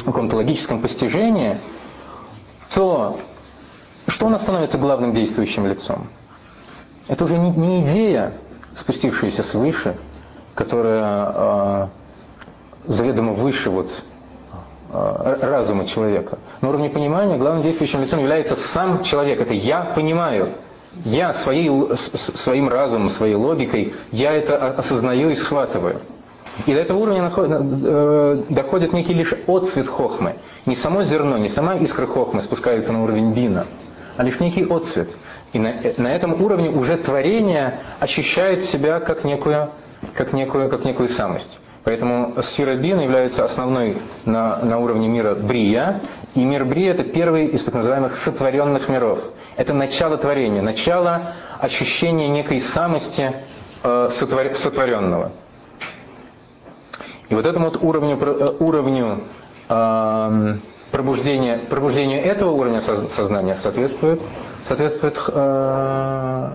о 0.02 0.06
каком-то 0.06 0.38
логическом 0.38 0.82
постижении, 0.82 1.58
то 2.74 3.20
что 4.08 4.28
у 4.28 4.30
нас 4.30 4.42
становится 4.42 4.78
главным 4.78 5.14
действующим 5.14 5.68
лицом? 5.68 6.08
Это 7.08 7.24
уже 7.24 7.38
не, 7.38 7.52
не 7.52 7.86
идея, 7.86 8.34
спустившаяся 8.76 9.44
свыше, 9.44 9.98
которая 10.56 11.34
э, 11.34 11.88
заведомо 12.88 13.34
выше 13.34 13.70
вот, 13.70 14.04
э, 14.92 15.38
разума 15.42 15.86
человека. 15.86 16.40
На 16.62 16.70
уровне 16.70 16.90
понимания 16.90 17.38
главным 17.38 17.64
действующим 17.64 18.02
лицом 18.02 18.20
является 18.20 18.56
сам 18.56 19.04
человек. 19.04 19.42
Это 19.42 19.54
«я 19.54 19.82
понимаю». 19.82 20.50
Я 21.06 21.32
своей, 21.32 21.70
своим 21.96 22.70
разумом, 22.70 23.12
своей 23.12 23.36
логикой, 23.36 23.94
я 24.12 24.32
это 24.34 24.70
осознаю 24.70 25.30
и 25.30 25.36
схватываю. 25.36 26.02
И 26.68 26.74
до 26.74 26.82
этого 26.82 26.98
уровня 26.98 27.32
э, 27.34 28.44
доходит 28.50 28.92
некий 28.92 29.14
лишь 29.14 29.34
отцвет 29.48 29.88
хохмы. 29.88 30.36
Не 30.66 30.76
само 30.76 31.04
зерно, 31.04 31.38
не 31.38 31.48
сама 31.48 31.76
искра 31.76 32.06
хохмы 32.06 32.42
спускается 32.42 32.92
на 32.92 33.04
уровень 33.04 33.32
бина, 33.32 33.66
а 34.18 34.24
лишь 34.24 34.42
некий 34.42 34.66
отцвет. 34.66 35.10
И 35.54 35.60
на, 35.60 35.76
на 35.96 36.14
этом 36.14 36.42
уровне 36.42 36.70
уже 36.70 36.98
творение 36.98 37.80
ощущает 38.02 38.66
себя 38.66 39.00
как 39.00 39.24
некую, 39.24 39.72
как 40.14 40.34
некую, 40.34 40.70
как 40.70 40.84
некую 40.84 41.08
самость. 41.08 41.58
Поэтому 41.86 42.34
сфера 42.42 42.76
бина 42.76 43.00
является 43.00 43.46
основной 43.46 43.96
на, 44.26 44.58
на 44.58 44.78
уровне 44.78 45.08
мира 45.08 45.36
Брия, 45.36 46.02
и 46.36 46.44
мир 46.44 46.66
Брия– 46.66 46.92
это 46.94 47.06
первый 47.06 47.46
из 47.46 47.64
так 47.64 47.76
называемых 47.76 48.18
сотворенных 48.18 48.90
миров. 48.90 49.20
Это 49.56 49.74
начало 49.74 50.18
творения, 50.18 50.62
начало 50.62 51.32
ощущения 51.62 52.28
некой 52.28 52.60
самости 52.60 53.32
э, 53.84 54.10
сотвор, 54.12 54.54
сотворенного. 54.54 55.32
И 57.30 57.36
вот 57.36 57.46
этому 57.46 57.66
вот 57.66 57.84
уровню, 57.84 58.18
э, 58.20 58.56
уровню 58.60 59.24
э, 59.68 60.58
пробуждения, 60.92 61.60
пробуждению 61.70 62.24
этого 62.24 62.52
уровня 62.52 62.82
сознания 62.82 63.56
соответствует, 63.56 64.22
соответствует 64.66 65.18
э, 65.28 66.50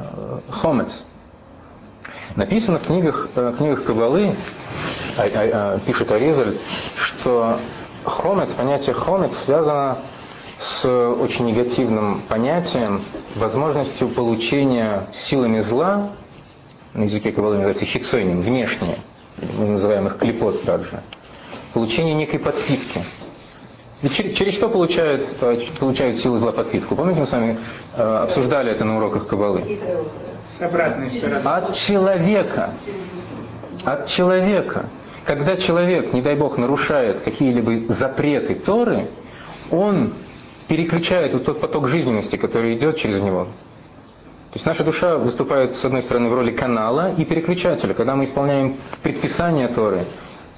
хомец. 0.51 1.03
Написано 2.37 2.79
в 2.79 2.87
книгах, 2.87 3.29
э, 3.37 3.53
книгах 3.57 3.85
Кабалы, 3.85 4.35
а, 5.19 5.23
а, 5.23 5.29
а, 5.75 5.79
пишет 5.81 6.11
Аризаль, 6.11 6.57
что 6.97 7.59
хомец, 8.05 8.49
понятие 8.53 8.95
хомец 8.95 9.37
связано 9.37 9.99
с 10.59 10.87
очень 10.87 11.47
негативным 11.47 12.23
понятием, 12.29 13.03
возможностью 13.35 14.09
получения 14.09 15.07
силами 15.13 15.61
зла, 15.61 16.09
на 16.95 17.03
языке 17.05 17.31
Кабалы 17.31 17.57
называется 17.57 17.85
хитсойним, 17.85 18.41
внешнее– 18.41 18.97
мы 19.59 19.67
называем 19.67 20.07
их 20.07 20.19
клепот 20.19 20.63
также, 20.63 21.01
получение 21.75 22.15
некой 22.15 22.39
подпитки. 22.39 23.03
Ведь 24.03 24.15
через, 24.15 24.37
через 24.37 24.55
что 24.55 24.69
получают, 24.69 25.29
получают 25.79 26.19
силы 26.19 26.39
зла 26.39 26.51
подпитку? 26.53 26.97
Помните, 26.97 27.21
мы 27.21 27.27
с 27.27 27.31
вами 27.31 27.57
э, 27.97 28.03
обсуждали 28.03 28.73
это 28.73 28.85
на 28.85 28.97
уроках 28.97 29.29
Кабалы? 29.29 29.79
С 30.59 30.61
обратной 30.61 31.09
стороны. 31.11 31.41
От 31.45 31.75
человека. 31.75 32.71
От 33.85 34.07
человека. 34.09 34.87
Когда 35.25 35.57
человек, 35.57 36.13
не 36.13 36.21
дай 36.21 36.35
бог, 36.35 36.59
нарушает 36.59 37.21
какие-либо 37.21 37.93
запреты 37.93 38.57
Торы, 38.57 39.07
он 39.71 40.13
переключает 40.67 41.33
вот 41.33 41.45
тот 41.45 41.61
поток 41.61 41.87
жизненности, 41.87 42.35
который 42.35 42.75
идет 42.75 42.97
через 42.97 43.21
него, 43.21 43.47
то 44.53 44.57
есть 44.57 44.67
наша 44.67 44.85
душа 44.85 45.17
выступает, 45.17 45.75
с 45.75 45.83
одной 45.83 46.03
стороны, 46.03 46.29
в 46.29 46.35
роли 46.35 46.51
канала 46.51 47.11
и 47.17 47.25
переключателя. 47.25 47.95
Когда 47.95 48.17
мы 48.17 48.25
исполняем 48.25 48.77
предписания 49.03 49.67
Торы, 49.67 50.05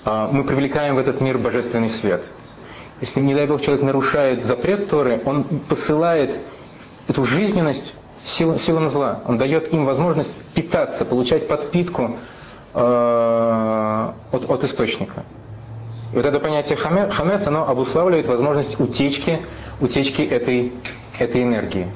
а, 0.04 0.28
мы 0.32 0.42
привлекаем 0.42 0.96
в 0.96 0.98
этот 0.98 1.20
мир 1.20 1.38
божественный 1.38 1.88
свет. 1.88 2.24
Если, 3.00 3.20
не 3.20 3.36
дай 3.36 3.46
Бог, 3.46 3.62
человек 3.62 3.84
нарушает 3.84 4.44
запрет 4.44 4.90
Торы, 4.90 5.22
он 5.24 5.44
посылает 5.44 6.40
эту 7.06 7.24
жизненность 7.24 7.94
сил, 8.24 8.58
силам 8.58 8.88
зла. 8.88 9.20
Он 9.28 9.38
дает 9.38 9.72
им 9.72 9.84
возможность 9.84 10.36
питаться, 10.54 11.04
получать 11.04 11.46
подпитку 11.46 12.16
э, 12.74 12.78
от, 14.32 14.50
от 14.50 14.64
источника. 14.64 15.22
И 16.12 16.16
вот 16.16 16.26
это 16.26 16.40
понятие 16.40 16.76
хамец, 16.76 17.46
оно 17.46 17.68
обуславливает 17.68 18.26
возможность 18.26 18.80
утечки, 18.80 19.40
утечки 19.80 20.22
этой, 20.22 20.72
этой 21.20 21.44
энергии. 21.44 21.86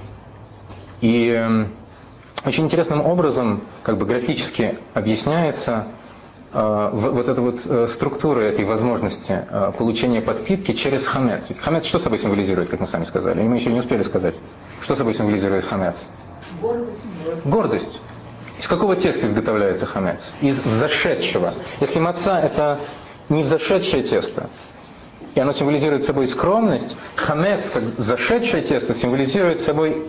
И 1.01 1.31
эм, 1.31 1.73
очень 2.47 2.65
интересным 2.65 3.05
образом, 3.05 3.63
как 3.83 3.99
бы 3.99 4.07
графически 4.07 4.79
объясняется 4.95 5.89
э, 6.53 6.91
вот 6.93 7.29
эта 7.29 7.41
вот 7.41 7.61
э, 7.67 7.87
структура 7.87 8.41
этой 8.41 8.65
возможности 8.65 9.45
э, 9.49 9.73
получения 9.77 10.21
подпитки 10.21 10.73
через 10.73 11.07
хамец. 11.07 11.47
Ведь 11.49 11.59
хамец 11.61 11.85
что 11.85 11.99
собой 11.99 12.19
символизирует, 12.19 12.71
как 12.71 12.81
мы 12.81 12.87
сами 12.87 13.05
сказали? 13.05 13.41
Или 13.41 13.49
мы 13.49 13.57
еще 13.57 13.71
не 13.73 13.81
успели 13.81 14.03
сказать? 14.03 14.35
Что 14.81 14.95
собой 14.95 15.15
символизирует 15.15 15.65
хамец? 15.65 16.05
Гордость. 16.61 17.45
Гордость. 17.45 18.01
Из 18.59 18.67
какого 18.67 18.97
теста 18.97 19.27
изготовляется 19.27 19.87
хамец? 19.87 20.33
Из 20.41 20.59
взошедшего. 20.59 21.55
Если 21.81 22.01
маца– 22.01 22.41
это 22.43 22.81
не 23.29 23.43
взошедшее 23.45 24.03
тесто, 24.03 24.49
и 25.39 25.41
оно 25.41 25.53
символизирует 25.53 26.03
собой 26.03 26.27
скромность, 26.27 26.97
хамец, 27.15 27.71
как 27.71 27.85
зашедшее 27.97 28.61
тесто, 28.61 28.93
символизирует 28.93 29.61
собой 29.61 30.03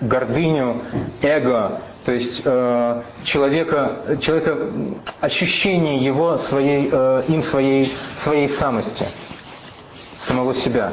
гордыню, 0.00 0.80
эго, 1.22 1.80
то 2.04 2.12
есть 2.12 2.42
э, 2.44 3.02
человека, 3.24 3.90
человека, 4.20 4.70
ощущение 5.20 5.96
его 5.96 6.38
своей, 6.38 6.88
э, 6.92 7.22
им 7.26 7.42
своей, 7.42 7.92
своей 8.16 8.48
самости, 8.48 9.04
самого 10.20 10.54
себя. 10.54 10.92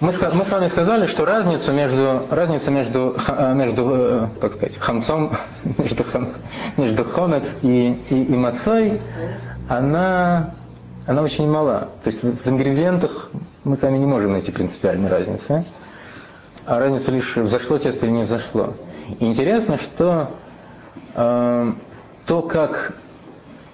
Мы, 0.00 0.12
мы 0.34 0.44
с 0.44 0.50
вами 0.50 0.66
сказали, 0.66 1.06
что 1.06 1.24
разница 1.24 1.72
между, 1.72 2.26
разница 2.28 2.70
между, 2.70 3.16
э, 3.26 3.54
между 3.54 3.90
э, 3.90 4.28
как 4.38 4.52
сказать, 4.52 4.76
хамцом, 4.76 5.32
между, 5.78 6.04
хам, 6.04 6.28
между 6.76 7.04
хомец 7.06 7.56
и, 7.62 7.98
и, 8.10 8.22
и 8.22 8.34
мацой, 8.34 9.00
она 9.70 10.52
она 11.06 11.22
очень 11.22 11.48
мала. 11.48 11.90
То 12.02 12.10
есть 12.10 12.22
в 12.22 12.48
ингредиентах 12.48 13.30
мы 13.64 13.76
сами 13.76 13.98
не 13.98 14.06
можем 14.06 14.32
найти 14.32 14.52
принципиальной 14.52 15.08
разницы. 15.08 15.64
А 16.64 16.78
разница 16.78 17.10
лишь 17.10 17.36
взошло 17.36 17.78
тесто 17.78 18.06
или 18.06 18.12
не 18.12 18.22
взошло. 18.22 18.74
И 19.18 19.24
интересно, 19.26 19.78
что 19.78 20.30
э, 21.14 21.72
то, 22.26 22.42
как 22.42 22.94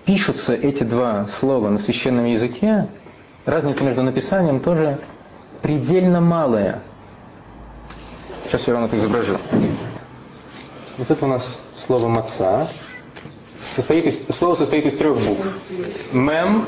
пишутся 0.06 0.54
эти 0.54 0.84
два 0.84 1.26
слова 1.26 1.68
на 1.68 1.78
священном 1.78 2.24
языке, 2.24 2.88
разница 3.44 3.84
между 3.84 4.02
написанием 4.02 4.60
тоже 4.60 4.98
предельно 5.60 6.20
малая. 6.20 6.80
Сейчас 8.46 8.66
я 8.68 8.74
вам 8.74 8.84
это 8.84 8.96
изображу. 8.96 9.36
Вот 10.96 11.10
это 11.10 11.24
у 11.26 11.28
нас 11.28 11.60
слово 11.86 12.08
«маца». 12.08 12.68
Состоит 13.76 14.06
из, 14.06 14.36
слово 14.36 14.54
состоит 14.54 14.86
из 14.86 14.96
трех 14.96 15.18
букв. 15.18 15.46
Мем, 16.12 16.64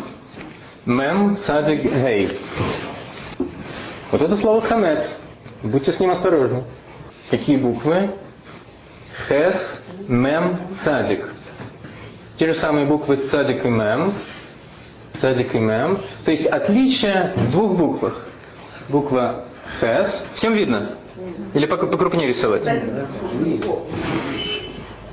мем, 0.86 1.36
цадик, 1.36 1.84
гей. 1.84 2.30
Вот 4.10 4.22
это 4.22 4.36
слово 4.36 4.60
хамец. 4.60 5.12
Будьте 5.62 5.92
с 5.92 6.00
ним 6.00 6.10
осторожны. 6.10 6.64
Какие 7.30 7.56
буквы? 7.56 8.10
Хес, 9.28 9.78
мем, 10.08 10.58
цадик. 10.82 11.28
Те 12.38 12.46
же 12.46 12.54
самые 12.54 12.86
буквы 12.86 13.16
цадик 13.16 13.64
и 13.64 13.68
мем. 13.68 14.12
Цадик 15.20 15.54
и 15.54 15.58
мем. 15.58 15.98
То 16.24 16.30
есть 16.30 16.46
отличие 16.46 17.32
в 17.36 17.52
двух 17.52 17.76
буквах. 17.76 18.26
Буква 18.88 19.44
хес. 19.80 20.22
Всем 20.34 20.54
видно? 20.54 20.90
Или 21.54 21.66
покрупнее 21.66 22.28
рисовать? 22.28 22.64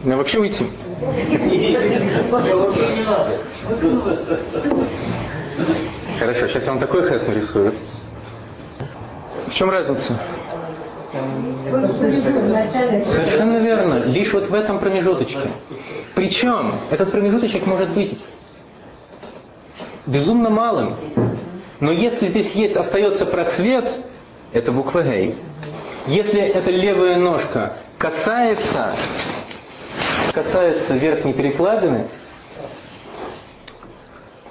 Ну, 0.03 0.15
вообще 0.15 0.39
уйти. 0.39 0.65
Хорошо, 6.19 6.47
сейчас 6.47 6.65
я 6.65 6.71
вам 6.71 6.79
такой 6.79 7.07
хес 7.07 7.27
нарисую. 7.27 7.73
В 9.47 9.53
чем 9.53 9.69
разница? 9.69 10.17
Совершенно 13.05 13.57
верно. 13.57 14.03
Лишь 14.05 14.33
вот 14.33 14.49
в 14.49 14.53
этом 14.53 14.79
промежуточке. 14.79 15.49
Причем 16.15 16.75
этот 16.91 17.11
промежуточек 17.11 17.65
может 17.65 17.89
быть 17.89 18.19
безумно 20.05 20.49
малым. 20.49 20.95
Но 21.79 21.91
если 21.91 22.27
здесь 22.27 22.53
есть, 22.53 22.75
остается 22.75 23.25
просвет, 23.25 23.91
это 24.53 24.71
буква 24.71 25.03
Гей. 25.03 25.35
Если 26.07 26.41
эта 26.41 26.71
левая 26.71 27.17
ножка 27.17 27.73
касается, 27.97 28.95
касается 30.33 30.93
верхней 30.93 31.33
перекладины, 31.33 32.07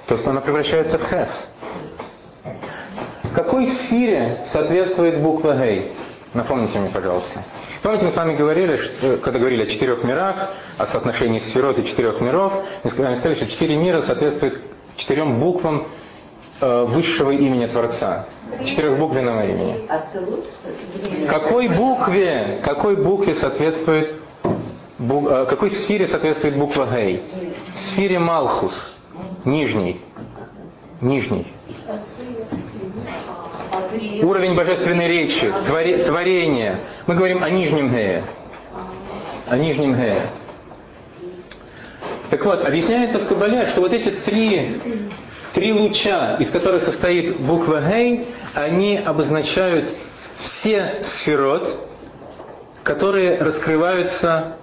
то 0.07 0.17
она 0.29 0.41
превращается 0.41 0.97
в 0.97 1.09
Хес. 1.09 1.47
Какой 3.35 3.67
сфере 3.67 4.37
соответствует 4.45 5.19
буква 5.19 5.55
Гей? 5.55 5.91
Напомните 6.33 6.79
мне, 6.79 6.89
пожалуйста. 6.89 7.43
Помните, 7.83 8.05
мы 8.05 8.11
с 8.11 8.15
вами 8.15 8.35
говорили, 8.35 8.77
что, 8.77 9.17
когда 9.17 9.39
говорили 9.39 9.63
о 9.63 9.65
четырех 9.65 10.03
мирах, 10.03 10.49
о 10.77 10.87
соотношении 10.87 11.39
сферот 11.39 11.79
и 11.79 11.85
четырех 11.85 12.21
миров, 12.21 12.53
мы 12.83 12.89
сказали, 12.89 13.35
что 13.35 13.47
четыре 13.47 13.75
мира 13.75 14.01
соответствуют 14.01 14.59
четырем 14.95 15.39
буквам 15.39 15.85
э, 16.61 16.83
высшего 16.85 17.31
имени 17.31 17.65
Творца, 17.67 18.25
четырехбуквенного 18.65 19.45
имени. 19.45 19.87
Какой 21.27 21.67
букве, 21.69 22.59
какой 22.63 22.95
букве 22.95 23.33
соответствует, 23.33 24.13
э, 24.99 25.45
какой 25.49 25.71
сфере 25.71 26.07
соответствует 26.07 26.55
буква 26.55 26.87
Гей? 26.91 27.21
Сфере 27.75 28.19
Малхус, 28.19 28.93
нижней, 29.45 29.99
нижней. 31.01 31.47
Уровень 34.21 34.55
божественной 34.55 35.07
речи, 35.07 35.51
твори, 35.65 35.97
творение. 35.97 36.77
Мы 37.05 37.15
говорим 37.15 37.43
о 37.43 37.49
нижнем 37.49 37.89
Гее. 37.89 38.23
О 39.47 39.57
нижнем 39.57 39.95
Гее. 39.95 40.21
Так 42.29 42.43
вот, 42.43 42.65
объясняется 42.65 43.19
в 43.19 43.27
Кабале, 43.27 43.65
что 43.67 43.81
вот 43.81 43.93
эти 43.93 44.09
три, 44.09 44.77
три 45.53 45.71
луча, 45.71 46.35
из 46.39 46.51
которых 46.51 46.83
состоит 46.83 47.39
буква 47.39 47.81
Гей, 47.81 48.27
они 48.53 48.97
обозначают 48.97 49.85
все 50.39 50.99
сферот, 51.03 51.79
которые 52.83 53.37
раскрываются 53.37 54.57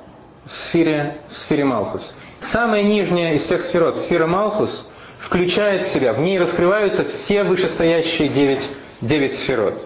в 0.44 0.54
сфере, 0.54 1.18
в 1.30 1.36
сфере 1.36 1.64
Малхус. 1.64 2.12
Самая 2.44 2.82
нижняя 2.82 3.32
из 3.32 3.42
всех 3.42 3.62
сферот, 3.62 3.96
сфера 3.96 4.26
Малхус, 4.26 4.86
включает 5.18 5.86
в 5.86 5.88
себя, 5.88 6.12
в 6.12 6.20
ней 6.20 6.38
раскрываются 6.38 7.02
все 7.02 7.42
вышестоящие 7.42 8.28
девять, 8.28 8.60
девять 9.00 9.32
сферот, 9.34 9.80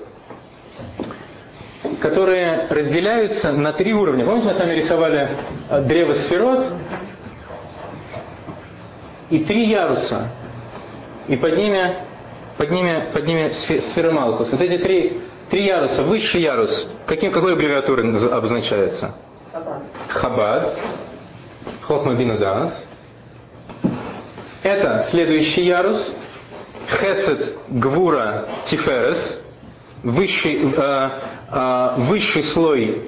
которые 2.00 2.66
разделяются 2.68 3.52
на 3.52 3.72
три 3.72 3.94
уровня. 3.94 4.24
Помните, 4.24 4.48
мы 4.48 4.54
с 4.54 4.58
вами 4.58 4.74
рисовали 4.74 5.30
э, 5.70 5.82
древо 5.82 6.14
сферот, 6.14 6.66
и 9.30 9.38
три 9.38 9.66
яруса, 9.66 10.28
и 11.28 11.36
под 11.36 11.56
ними, 11.56 11.94
под 12.56 12.72
ними, 12.72 13.04
под 13.12 13.24
ними 13.24 13.50
сфера 13.52 14.10
Малкус. 14.10 14.48
Вот 14.50 14.60
эти 14.60 14.82
три, 14.82 15.20
три 15.48 15.64
яруса, 15.64 16.02
высший 16.02 16.40
ярус, 16.40 16.88
каким, 17.06 17.30
какой 17.30 17.52
аббревиатурой 17.52 18.16
обозначается? 18.32 19.14
Хабад. 19.52 19.82
Хабад. 20.08 20.78
Хохма 21.88 22.12
Бинудас. 22.12 22.84
Это 24.62 25.02
следующий 25.08 25.62
ярус. 25.62 26.12
Хесед 27.00 27.54
Гвура 27.68 28.44
Тиферес. 28.66 29.40
Высший, 30.02 30.70
э, 30.76 31.10
э, 31.50 31.90
высший 31.96 32.42
слой 32.42 33.00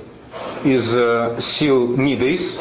из 0.64 0.96
э, 0.96 1.36
сил 1.40 1.88
Мидейс. 1.88 2.56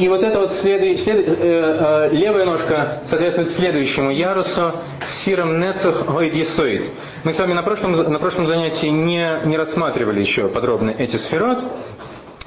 И 0.00 0.08
вот 0.08 0.24
эта 0.24 0.40
вот 0.40 0.52
следует, 0.52 0.98
след, 0.98 1.28
э, 1.28 1.32
э, 1.38 2.08
левая 2.10 2.44
ножка 2.44 2.98
соответствует 3.08 3.52
следующему 3.52 4.10
ярусу 4.10 4.72
сферам 5.06 5.60
Нецах 5.60 6.06
Гойдьесоид. 6.06 6.90
Мы 7.22 7.32
с 7.32 7.38
вами 7.38 7.52
на 7.52 7.62
прошлом, 7.62 7.92
на 7.92 8.18
прошлом 8.18 8.48
занятии 8.48 8.88
не, 8.88 9.40
не 9.44 9.56
рассматривали 9.56 10.18
еще 10.18 10.48
подробно 10.48 10.90
эти 10.90 11.16
сферот. 11.16 11.62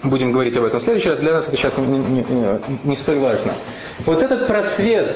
Будем 0.03 0.31
говорить 0.31 0.55
об 0.57 0.63
этом 0.63 0.79
в 0.79 0.83
следующий 0.83 1.10
раз. 1.10 1.19
Для 1.19 1.33
нас 1.33 1.47
это 1.47 1.57
сейчас 1.57 1.75
не, 1.77 1.86
не, 1.86 2.25
не, 2.83 2.95
столь 2.95 3.17
важно. 3.19 3.53
Вот 4.05 4.21
этот 4.21 4.47
просвет, 4.47 5.15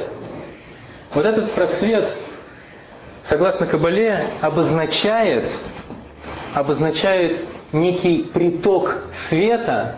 вот 1.13 1.25
этот 1.25 1.51
просвет, 1.51 2.09
согласно 3.23 3.67
Кабале, 3.67 4.25
обозначает, 4.41 5.45
обозначает 6.55 7.45
некий 7.73 8.23
приток 8.23 8.97
света 9.29 9.97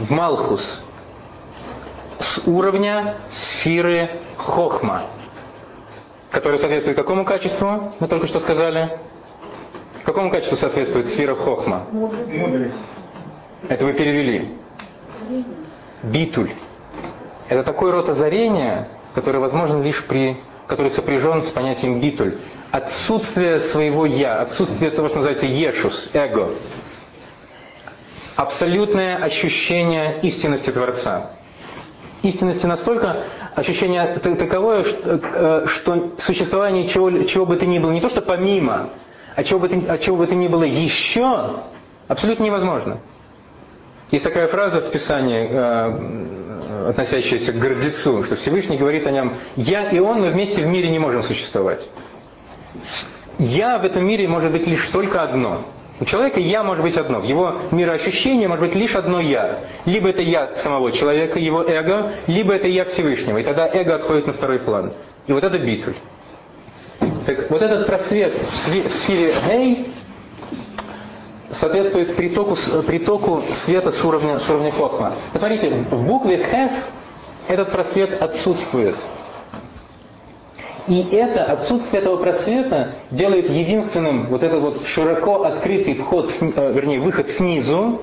в 0.00 0.10
Малхус, 0.10 0.80
с 2.18 2.46
уровня 2.46 3.14
сферы 3.28 4.10
Хохма, 4.36 5.02
который 6.32 6.58
соответствует 6.58 6.96
какому 6.96 7.24
качеству, 7.24 7.94
мы 8.00 8.08
только 8.08 8.26
что 8.26 8.40
сказали? 8.40 8.98
Какому 10.04 10.30
качеству 10.30 10.56
соответствует 10.56 11.08
сфера 11.08 11.34
Хохма? 11.36 11.86
Мудрость. 11.92 12.74
Это 13.68 13.84
вы 13.84 13.92
перевели. 13.92 14.48
Битуль. 16.02 16.52
Это 17.48 17.62
такой 17.62 17.90
род 17.90 18.08
озарения, 18.08 18.88
который 19.14 19.40
возможен 19.40 19.82
лишь 19.82 20.04
при 20.04 20.36
который 20.66 20.92
сопряжен 20.92 21.42
с 21.42 21.48
понятием 21.48 21.98
битуль. 21.98 22.36
Отсутствие 22.70 23.58
своего 23.58 24.06
«я», 24.06 24.40
отсутствие 24.40 24.92
того, 24.92 25.08
что 25.08 25.16
называется 25.16 25.46
«ешус», 25.46 26.10
«эго». 26.12 26.50
Абсолютное 28.36 29.16
ощущение 29.16 30.20
истинности 30.22 30.70
Творца 30.70 31.30
истинности 32.22 32.66
настолько 32.66 33.18
ощущение 33.54 34.06
таковое, 34.18 34.84
что, 34.84 35.20
э, 35.22 35.66
что 35.66 36.12
существование 36.18 36.86
чего, 36.86 37.22
чего 37.24 37.46
бы 37.46 37.56
то 37.56 37.66
ни 37.66 37.78
было, 37.78 37.90
не 37.92 38.00
то 38.00 38.08
что 38.08 38.20
помимо, 38.20 38.90
а 39.36 39.44
чего 39.44 39.60
бы 39.60 39.68
то, 39.68 39.92
а 39.92 39.98
чего 39.98 40.16
бы 40.16 40.26
то 40.26 40.34
ни 40.34 40.48
было 40.48 40.64
еще, 40.64 41.50
абсолютно 42.08 42.44
невозможно. 42.44 42.98
Есть 44.10 44.24
такая 44.24 44.46
фраза 44.46 44.80
в 44.80 44.90
Писании, 44.90 45.48
э, 45.50 46.88
относящаяся 46.88 47.52
к 47.52 47.58
гордецу, 47.58 48.22
что 48.24 48.36
Всевышний 48.36 48.76
говорит 48.76 49.06
о 49.06 49.10
нем, 49.10 49.34
«Я 49.56 49.88
и 49.90 49.98
он, 49.98 50.20
мы 50.20 50.30
вместе 50.30 50.62
в 50.62 50.66
мире 50.66 50.90
не 50.90 50.98
можем 50.98 51.22
существовать». 51.22 51.82
«Я» 53.38 53.78
в 53.78 53.84
этом 53.84 54.04
мире 54.06 54.28
может 54.28 54.52
быть 54.52 54.66
лишь 54.66 54.86
только 54.88 55.22
одно– 55.22 55.64
у 56.00 56.06
человека 56.06 56.40
«я» 56.40 56.64
может 56.64 56.82
быть 56.82 56.96
одно. 56.96 57.20
В 57.20 57.24
его 57.24 57.58
мироощущении 57.70 58.46
может 58.46 58.64
быть 58.64 58.74
лишь 58.74 58.94
одно 58.94 59.20
«я». 59.20 59.60
Либо 59.84 60.08
это 60.08 60.22
«я» 60.22 60.56
самого 60.56 60.92
человека, 60.92 61.38
его 61.38 61.62
эго, 61.62 62.12
либо 62.26 62.54
это 62.54 62.68
«я» 62.68 62.86
Всевышнего. 62.86 63.36
И 63.36 63.42
тогда 63.42 63.68
эго 63.68 63.96
отходит 63.96 64.26
на 64.26 64.32
второй 64.32 64.60
план. 64.60 64.94
И 65.26 65.32
вот 65.34 65.44
это 65.44 65.58
битуль. 65.58 65.92
Так 67.26 67.50
вот 67.50 67.60
этот 67.60 67.86
просвет 67.86 68.32
в 68.34 68.88
сфере 68.90 69.34
«гей» 69.46 69.86
соответствует 71.58 72.16
притоку, 72.16 72.56
притоку 72.86 73.42
света 73.52 73.90
с 73.90 74.04
уровня, 74.04 74.38
с 74.38 74.48
уровня 74.48 74.70
Хохма. 74.70 75.12
Посмотрите, 75.32 75.70
в 75.90 76.04
букве 76.04 76.44
«хес» 76.44 76.92
этот 77.48 77.72
просвет 77.72 78.22
отсутствует. 78.22 78.96
И 80.88 81.06
это 81.12 81.44
отсутствие 81.44 82.02
этого 82.02 82.16
просвета 82.16 82.92
делает 83.10 83.48
единственным 83.48 84.26
вот 84.26 84.42
этот 84.42 84.60
вот 84.60 84.86
широко 84.86 85.44
открытый 85.44 85.94
вход, 85.94 86.32
э, 86.40 86.72
вернее, 86.72 87.00
выход 87.00 87.28
снизу, 87.28 88.00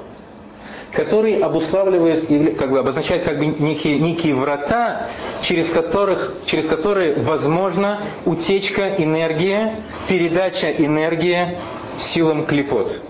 который 0.93 1.37
обуславливает, 1.39 2.57
как 2.57 2.71
бы 2.71 2.79
обозначает 2.79 3.23
как 3.23 3.39
бы 3.39 3.45
некие, 3.47 3.99
некие 3.99 4.35
врата, 4.35 5.07
через, 5.41 5.69
которых, 5.69 6.33
через 6.45 6.67
которые 6.67 7.15
возможна 7.19 8.01
утечка 8.25 8.87
энергии, 8.97 9.75
передача 10.07 10.71
энергии 10.71 11.57
силам 11.97 12.45
клепот. 12.45 13.01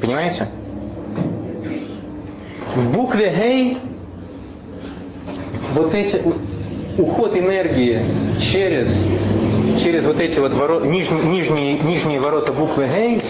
Понимаете? 0.00 0.48
В 2.74 2.92
букве 2.92 3.30
Гей 3.36 3.78
вот 5.74 5.94
эти 5.94 6.22
уход 6.98 7.36
энергии 7.36 8.02
через, 8.40 8.88
через 9.82 10.06
вот 10.06 10.20
эти 10.20 10.38
вот 10.38 10.54
ворот, 10.54 10.84
нижние, 10.84 11.22
нижние, 11.22 11.78
нижние 11.78 12.20
ворота 12.20 12.52
буквы 12.52 12.88
Гей 12.88 13.22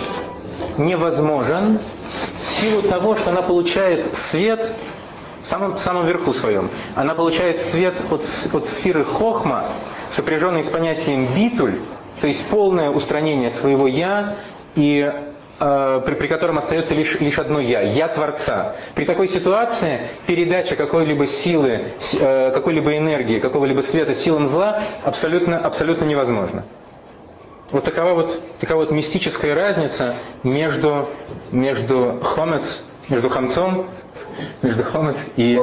невозможен 0.79 1.79
в 2.47 2.61
силу 2.61 2.83
того, 2.83 3.17
что 3.17 3.31
она 3.31 3.43
получает 3.43 4.17
свет 4.17 4.71
в 5.43 5.47
самом, 5.47 5.77
самом 5.77 6.07
верху 6.07 6.33
своем. 6.33 6.69
Она 6.95 7.15
получает 7.15 7.61
свет 7.61 7.95
от, 8.11 8.25
от 8.53 8.69
сферы 8.69 9.05
Хохма, 9.05 9.67
сопряженной 10.11 10.63
с 10.63 10.69
понятием 10.69 11.27
битуль, 11.35 11.79
то 12.21 12.27
есть 12.27 12.45
полное 12.47 12.91
устранение 12.91 13.51
своего 13.51 13.87
«я» 13.87 14.37
и 14.77 15.11
при, 15.61 16.15
при 16.15 16.27
котором 16.27 16.57
остается 16.57 16.95
лишь, 16.95 17.21
лишь 17.21 17.39
одно 17.39 17.61
«я», 17.61 17.83
«я 17.83 18.09
Творца». 18.09 18.75
При 18.95 19.05
такой 19.05 19.29
ситуации 19.29 20.01
передача 20.27 20.75
какой-либо 20.75 21.27
силы, 21.27 21.83
э, 22.19 22.51
какой-либо 22.51 22.97
энергии, 22.97 23.39
какого-либо 23.41 23.83
света 23.83 24.15
силам 24.15 24.49
зла 24.49 24.83
абсолютно, 25.05 25.59
абсолютно 25.59 26.07
невозможно. 26.07 26.65
Вот 27.73 27.85
такова 27.85 28.15
вот, 28.15 28.41
такова 28.59 28.81
вот 28.81 28.91
мистическая 28.91 29.55
разница 29.55 30.15
между, 30.43 31.09
между 31.53 32.19
хомец, 32.23 32.81
между 33.11 33.29
хамцом, 33.29 33.87
между 34.63 34.83
хомец 34.83 35.31
и 35.37 35.61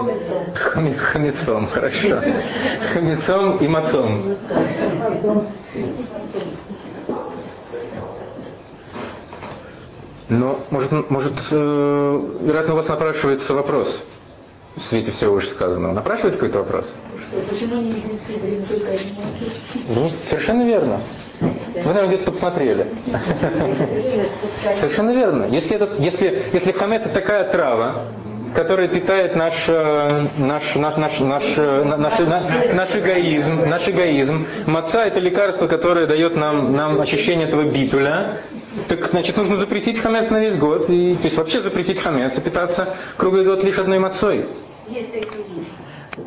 хамецом, 0.56 1.68
хорошо. 1.68 2.22
Хамецом 2.94 3.58
и 3.58 3.68
мацом. 3.68 4.38
Но, 10.30 10.60
может, 10.72 10.92
может 11.10 11.34
э, 11.52 12.22
вероятно, 12.42 12.74
у 12.74 12.78
вас 12.78 12.88
напрашивается 12.90 13.54
вопрос 13.54 14.04
в 14.76 14.82
свете 14.82 15.12
всего 15.12 15.36
вышесказанного. 15.36 15.94
Напрашивается 15.94 16.40
какой-то 16.40 16.60
вопрос? 16.60 16.94
Почему 17.50 17.82
не 17.82 18.04
ну, 19.96 20.12
Совершенно 20.26 20.64
верно. 20.64 21.00
Вы, 21.40 21.50
наверное, 21.86 22.08
где-то 22.08 22.26
подсмотрели. 22.26 22.88
Совершенно 24.76 25.12
верно. 25.12 25.46
Если, 25.46 25.76
этот, 25.76 26.00
если, 26.00 26.44
если 26.52 26.72
хамет 26.72 27.06
это 27.06 27.14
такая 27.14 27.50
трава, 27.52 28.04
которая 28.54 28.88
питает 28.88 29.36
наш, 29.36 29.66
э, 29.68 30.26
наш, 30.38 30.76
наш, 30.76 30.96
наш, 30.98 31.20
наш, 31.20 31.44
э, 31.58 31.84
наш, 31.84 32.20
наш 32.74 32.96
эгоизм, 32.96 33.70
наш 33.70 33.88
эгоизм. 33.88 34.48
Маца 34.66 35.06
это 35.06 35.20
лекарство, 35.20 35.68
которое 35.68 36.08
дает 36.08 36.36
нам, 36.36 36.76
нам 36.76 37.00
ощущение 37.00 37.48
этого 37.48 37.64
битуля. 37.64 38.40
Так, 38.88 39.10
значит, 39.12 39.38
нужно 39.38 39.56
запретить 39.56 40.00
хамец 40.00 40.30
на 40.30 40.40
весь 40.40 40.56
год. 40.56 40.90
И, 40.90 41.16
то 41.16 41.24
есть 41.24 41.38
вообще 41.38 41.62
запретить 41.62 42.00
хамец 42.00 42.38
и 42.38 42.42
питаться 42.42 42.94
круглый 43.18 43.46
год 43.46 43.64
лишь 43.64 43.78
одной 43.78 44.00
мацой. 44.00 44.46
Есть 44.88 45.12
такие 45.12 45.66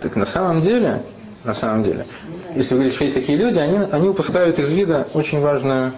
Так 0.00 0.16
на 0.16 0.26
самом 0.26 0.60
деле, 0.60 1.02
на 1.44 1.54
самом 1.54 1.82
деле, 1.82 2.06
если 2.54 2.74
вы 2.74 2.80
говорите, 2.80 2.96
что 2.96 3.04
есть 3.04 3.14
такие 3.14 3.38
люди, 3.38 3.58
они, 3.58 3.78
они 3.90 4.08
упускают 4.08 4.58
из 4.58 4.70
вида 4.70 5.08
очень, 5.14 5.40
важную, 5.40 5.92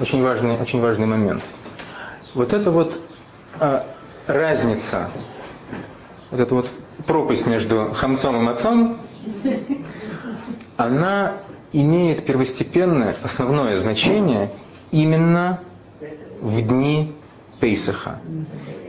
очень, 0.00 0.22
важный, 0.22 0.56
очень 0.56 0.80
важный 0.80 1.06
момент. 1.06 1.42
Вот 2.34 2.52
это 2.52 2.70
вот 2.70 2.98
а, 3.60 3.86
разница 4.26 5.10
вот 6.30 6.40
эта 6.40 6.54
вот 6.54 6.70
пропасть 7.06 7.46
между 7.46 7.92
хамцом 7.94 8.36
и 8.36 8.40
мацом, 8.40 8.98
она 10.76 11.34
имеет 11.72 12.24
первостепенное, 12.24 13.16
основное 13.22 13.76
значение 13.76 14.52
именно 14.90 15.60
в 16.40 16.60
дни 16.62 17.14
Пейсаха. 17.60 18.20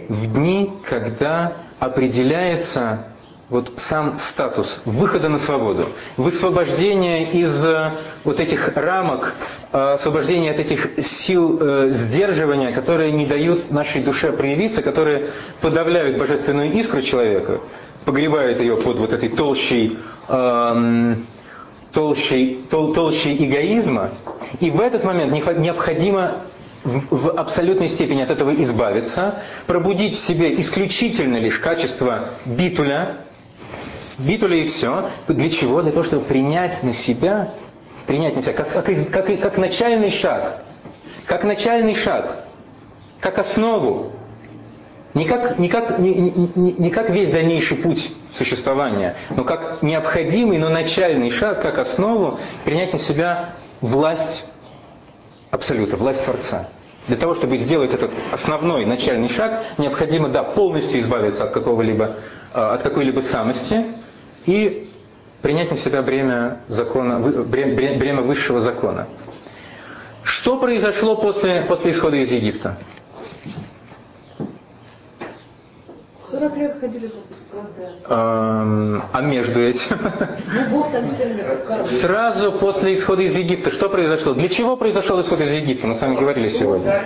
В 0.07 0.33
дни, 0.33 0.71
когда 0.87 1.53
определяется 1.79 3.05
вот 3.49 3.73
сам 3.77 4.19
статус 4.19 4.79
выхода 4.85 5.27
на 5.27 5.39
свободу, 5.39 5.87
высвобождение 6.17 7.23
из 7.31 7.65
э, 7.65 7.91
вот 8.23 8.39
этих 8.39 8.77
рамок, 8.77 9.33
э, 9.71 9.93
освобождение 9.93 10.51
от 10.51 10.59
этих 10.59 11.03
сил 11.03 11.57
э, 11.59 11.89
сдерживания, 11.91 12.71
которые 12.71 13.11
не 13.11 13.25
дают 13.25 13.71
нашей 13.71 14.03
душе 14.03 14.31
проявиться, 14.31 14.83
которые 14.83 15.29
подавляют 15.61 16.19
божественную 16.19 16.71
искру 16.73 17.01
человека, 17.01 17.61
погребают 18.05 18.59
ее 18.59 18.77
под 18.77 18.99
вот 18.99 19.13
этой 19.13 19.29
толщей, 19.29 19.97
эм, 20.27 21.25
толщей, 21.91 22.63
тол, 22.69 22.93
толщей 22.93 23.35
эгоизма. 23.43 24.11
И 24.59 24.69
в 24.69 24.79
этот 24.79 25.03
момент 25.03 25.31
необходимо 25.31 26.35
в 26.83 27.31
абсолютной 27.31 27.89
степени 27.89 28.21
от 28.21 28.29
этого 28.29 28.53
избавиться, 28.63 29.41
пробудить 29.67 30.15
в 30.15 30.19
себе 30.19 30.59
исключительно 30.59 31.37
лишь 31.37 31.59
качество 31.59 32.29
битуля, 32.45 33.17
битуля 34.17 34.57
и 34.57 34.65
все. 34.65 35.09
Для 35.27 35.49
чего? 35.49 35.81
Для 35.81 35.91
того, 35.91 36.03
чтобы 36.03 36.23
принять 36.23 36.81
на 36.83 36.93
себя, 36.93 37.49
принять 38.07 38.35
на 38.35 38.41
себя, 38.41 38.53
как, 38.53 38.71
как, 38.71 38.85
как, 39.11 39.39
как 39.39 39.57
начальный 39.57 40.09
шаг, 40.09 40.63
как 41.25 41.43
начальный 41.43 41.95
шаг, 41.95 42.43
как 43.19 43.39
основу, 43.39 44.13
не 45.13 45.25
как, 45.25 45.59
не, 45.59 45.67
как, 45.69 45.99
не, 45.99 46.13
не, 46.13 46.71
не 46.73 46.89
как 46.91 47.09
весь 47.09 47.29
дальнейший 47.29 47.77
путь 47.77 48.11
существования, 48.31 49.15
но 49.35 49.43
как 49.43 49.81
необходимый, 49.81 50.57
но 50.59 50.69
начальный 50.69 51.31
шаг, 51.31 51.61
как 51.61 51.77
основу 51.79 52.39
принять 52.63 52.93
на 52.93 52.99
себя 52.99 53.49
власть 53.81 54.45
Абсолюта, 55.59 55.97
власть 55.97 56.23
Творца. 56.23 56.69
Для 57.09 57.17
того, 57.17 57.33
чтобы 57.33 57.57
сделать 57.57 57.93
этот 57.93 58.11
основной 58.31 58.85
начальный 58.85 59.27
шаг, 59.27 59.61
необходимо, 59.77 60.29
да, 60.29 60.41
полностью 60.41 61.01
избавиться 61.01 61.43
от 61.43 61.51
какого-либо, 61.51 62.15
а, 62.53 62.75
от 62.75 62.81
какой-либо 62.81 63.19
самости, 63.19 63.83
и 64.45 64.89
принять 65.41 65.69
на 65.69 65.75
себя 65.75 66.01
бремя, 66.01 66.61
закона, 66.69 67.19
бремя 67.19 68.21
высшего 68.21 68.61
закона. 68.61 69.09
Что 70.23 70.57
произошло 70.57 71.17
после, 71.17 71.63
после 71.63 71.91
исхода 71.91 72.15
из 72.15 72.31
Египта? 72.31 72.77
40 76.31 76.57
лет 76.57 76.79
ходили 76.79 77.07
в 77.07 77.17
отпуск. 77.17 77.41
А 78.07 79.21
между 79.21 79.61
этим? 79.61 79.97
Ну, 80.71 80.85
Сразу 81.85 82.51
после 82.51 82.93
исхода 82.93 83.23
из 83.23 83.35
Египта 83.35 83.71
что 83.71 83.89
произошло? 83.89 84.33
Для 84.33 84.49
чего 84.49 84.75
произошел 84.77 85.19
исход 85.21 85.41
из 85.41 85.51
Египта? 85.51 85.87
Мы 85.87 85.95
с 85.95 86.01
вами 86.01 86.15
говорили 86.15 86.49
сегодня. 86.49 87.03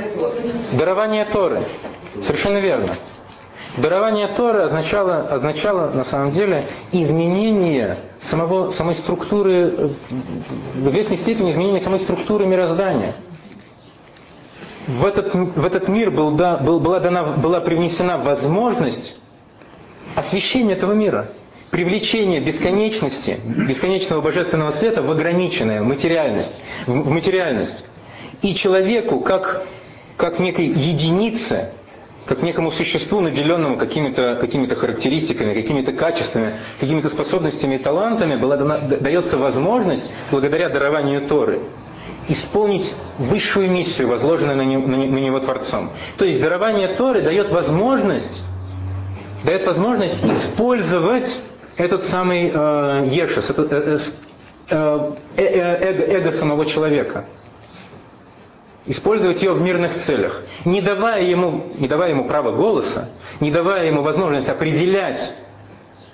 Дарование 0.74 1.26
Торы. 1.26 1.62
Совершенно 2.22 2.58
верно. 2.58 2.90
Дарование 3.78 4.28
Торы 4.28 4.64
означало, 4.64 5.22
означало 5.22 5.90
на 5.90 6.04
самом 6.04 6.32
деле 6.32 6.68
изменение 6.92 7.98
самого, 8.20 8.72
самой 8.72 8.94
структуры, 8.94 9.90
в 10.76 10.88
известной 10.90 11.18
степени 11.18 11.52
изменение 11.52 11.82
самой 11.82 12.00
структуры 12.00 12.46
мироздания. 12.46 13.14
В 14.88 15.06
этот, 15.06 15.34
в 15.34 15.66
этот 15.66 15.88
мир 15.88 16.12
был, 16.12 16.32
да, 16.32 16.58
был, 16.58 16.80
была, 16.80 17.00
дана, 17.00 17.24
была 17.24 17.62
привнесена 17.62 18.18
возможность 18.18 19.16
освещения 20.16 20.74
этого 20.74 20.94
мира, 20.94 21.30
привлечение 21.72 22.42
бесконечности, 22.42 23.40
бесконечного 23.46 24.22
божественного 24.22 24.72
света 24.72 25.02
в 25.02 25.10
ограниченную 25.12 25.86
материальность, 25.86 26.60
в 26.86 27.10
материальность. 27.10 27.86
И 28.42 28.54
человеку, 28.56 29.22
как, 29.22 29.64
как 30.18 30.40
некой 30.40 30.66
единице, 30.66 31.70
как 32.26 32.42
некому 32.42 32.70
существу, 32.70 33.22
наделенному 33.22 33.78
какими-то 33.78 34.38
какими 34.40 34.68
характеристиками, 34.68 35.54
какими-то 35.54 35.94
качествами, 35.94 36.56
какими-то 36.80 37.10
способностями 37.10 37.76
и 37.76 37.78
талантами, 37.80 38.36
была 38.36 38.58
дана, 38.58 38.78
дается 38.80 39.38
возможность, 39.38 40.10
благодаря 40.30 40.70
дарованию 40.70 41.22
Торы, 41.28 41.62
исполнить 42.28 42.94
высшую 43.18 43.70
миссию, 43.70 44.08
возложенную 44.08 44.58
на 44.58 44.64
него, 44.66 44.88
на 44.88 44.96
него 44.96 45.40
Творцом. 45.40 45.90
То 46.18 46.26
есть 46.26 46.42
дарование 46.42 46.90
Торы 46.96 47.22
дает 47.22 47.52
возможность, 47.52 48.42
дает 49.44 49.66
возможность 49.66 50.24
использовать 50.24 51.40
этот 51.78 52.04
самый 52.04 52.52
э, 52.54 53.08
ешес, 53.12 53.50
это, 53.50 53.68
э, 53.70 53.98
э, 54.70 55.12
э, 55.38 55.44
э, 55.44 55.90
эго, 55.90 56.04
эго 56.04 56.32
самого 56.32 56.66
человека– 56.66 57.26
использовать 58.86 59.42
ее 59.42 59.54
в 59.54 59.62
мирных 59.62 59.96
целях, 59.96 60.42
не 60.66 60.82
давая 60.82 61.24
ему, 61.24 61.68
не 61.78 61.88
давая 61.88 62.10
ему 62.12 62.26
права 62.26 62.52
голоса, 62.52 63.10
не 63.40 63.52
давая 63.52 63.88
ему 63.88 64.02
возможность 64.02 64.50
определять, 64.50 65.34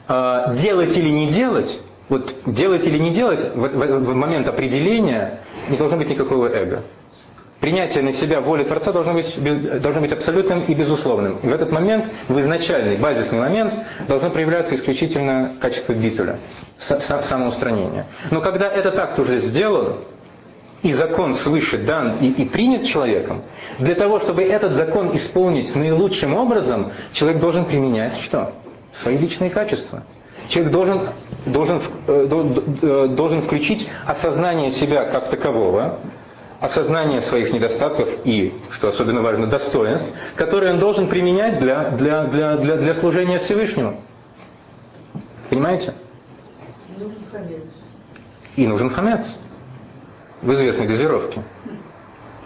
э, 0.08 0.56
делать 0.56 0.96
или 0.98 1.10
не 1.10 1.30
делать, 1.30 1.80
вот 2.10 2.36
делать 2.46 2.86
или 2.86 2.98
не 2.98 3.12
делать, 3.12 3.40
в, 3.56 3.68
в, 3.68 4.00
в 4.00 4.16
момент 4.16 4.48
определения 4.48 5.40
не 5.70 5.78
должно 5.78 5.98
быть 5.98 6.10
никакого 6.10 6.48
эго. 6.48 6.84
Принятие 7.60 8.04
на 8.04 8.14
себя 8.14 8.40
воли 8.40 8.64
Творца 8.64 8.94
должно 8.94 9.14
быть, 9.14 9.38
должно 9.82 10.02
быть 10.02 10.14
абсолютным 10.14 10.62
и 10.66 10.74
безусловным. 10.74 11.38
И 11.44 11.48
в 11.48 11.54
этот 11.54 11.72
момент, 11.72 12.10
в 12.30 12.40
изначальный, 12.40 12.96
базисный 12.96 13.40
момент, 13.40 13.74
должно 14.08 14.30
проявляться 14.30 14.76
исключительно 14.76 15.52
качество 15.60 15.92
битуля, 15.94 16.40
самоустранения. 16.78 18.06
Но 18.32 18.40
когда 18.40 18.72
этот 18.72 18.98
акт 18.98 19.20
уже 19.20 19.40
сделан, 19.40 19.96
и 20.82 20.94
закон 20.94 21.34
свыше 21.34 21.78
дан 21.78 22.14
и, 22.22 22.30
и 22.30 22.46
принят 22.46 22.86
человеком, 22.86 23.42
для 23.80 23.96
того, 23.96 24.20
чтобы 24.20 24.44
этот 24.44 24.72
закон 24.72 25.14
исполнить 25.14 25.76
наилучшим 25.76 26.38
образом, 26.38 26.94
человек 27.12 27.42
должен 27.42 27.66
применять 27.66 28.16
что? 28.18 28.54
Свои 28.94 29.18
личные 29.18 29.50
качества. 29.50 30.04
Человек 30.50 30.72
должен, 30.74 31.02
должен, 31.46 31.80
э, 32.08 32.28
э, 32.82 33.08
должен 33.12 33.44
включить 33.44 33.88
осознание 34.08 34.72
себя 34.72 35.06
как 35.06 35.30
такового, 35.30 36.00
осознание 36.60 37.22
своих 37.22 37.54
недостатков 37.54 38.10
и, 38.26 38.52
что 38.72 38.88
особенно 38.88 39.22
важно, 39.22 39.46
достоинств, 39.46 40.08
которые 40.36 40.74
он 40.74 40.80
должен 40.80 41.08
применять 41.08 41.60
для, 41.60 41.92
для, 41.92 42.24
для, 42.26 42.58
для, 42.58 42.78
для 42.78 42.94
служения 42.96 43.38
Всевышнему. 43.38 44.02
Понимаете? 45.52 45.94
И 46.98 46.98
нужен 46.98 47.20
хамец. 47.32 47.76
И 48.56 48.68
нужен 48.68 48.90
хамец 48.90 49.26
в 50.42 50.52
известной 50.52 50.88
дозировке. 50.88 51.44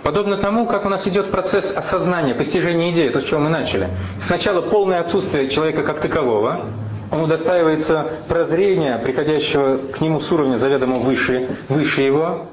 Подобно 0.04 0.36
тому, 0.36 0.68
как 0.68 0.86
у 0.86 0.90
нас 0.90 1.08
идет 1.08 1.32
процесс 1.32 1.72
осознания, 1.74 2.36
постижения 2.36 2.92
идеи, 2.92 3.08
то, 3.08 3.22
с 3.22 3.24
чего 3.24 3.40
мы 3.40 3.50
начали. 3.50 3.88
Сначала 4.20 4.62
полное 4.62 5.00
отсутствие 5.00 5.48
человека 5.48 5.84
как 5.84 6.02
такового, 6.02 6.66
он 7.14 7.22
удостаивается 7.22 8.08
прозрения, 8.28 8.98
приходящего 8.98 9.78
к 9.78 10.02
нему 10.02 10.20
с 10.20 10.32
уровня 10.32 10.58
заведомо 10.58 10.96
выше, 10.96 11.48
выше 11.70 12.02
его. 12.02 12.48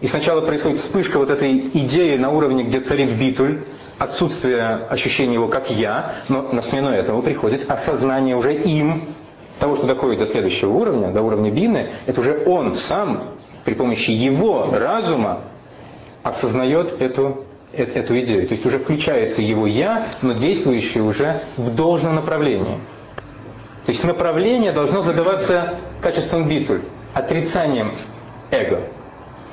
И 0.00 0.08
сначала 0.08 0.40
происходит 0.40 0.78
вспышка 0.78 1.18
вот 1.18 1.30
этой 1.30 1.56
идеи 1.58 2.16
на 2.16 2.30
уровне, 2.30 2.64
где 2.64 2.80
царит 2.80 3.10
битуль, 3.10 3.60
отсутствие 3.98 4.80
ощущения 4.90 5.34
его 5.34 5.46
как 5.46 5.70
«я», 5.70 6.14
но 6.28 6.42
на 6.50 6.62
смену 6.62 6.88
этого 6.88 7.22
приходит 7.22 7.70
осознание 7.70 8.36
уже 8.36 8.54
им 8.54 9.02
того, 9.60 9.76
что 9.76 9.86
доходит 9.86 10.18
до 10.18 10.26
следующего 10.26 10.72
уровня, 10.72 11.12
до 11.12 11.22
уровня 11.22 11.52
бины, 11.52 11.86
это 12.06 12.20
уже 12.20 12.42
он 12.44 12.74
сам 12.74 13.22
при 13.64 13.74
помощи 13.74 14.10
его 14.10 14.68
разума 14.72 15.42
осознает 16.24 17.00
эту, 17.00 17.44
эту, 17.72 17.98
эту 17.98 18.18
идею. 18.18 18.48
То 18.48 18.54
есть 18.54 18.66
уже 18.66 18.80
включается 18.80 19.40
его 19.42 19.68
«я», 19.68 20.08
но 20.22 20.32
действующее 20.32 21.04
уже 21.04 21.40
в 21.56 21.72
должном 21.72 22.16
направлении. 22.16 22.78
То 23.84 23.90
есть 23.90 24.04
направление 24.04 24.72
должно 24.72 25.02
задаваться 25.02 25.74
качеством 26.00 26.48
битуль, 26.48 26.82
отрицанием 27.14 27.92
эго. 28.50 28.80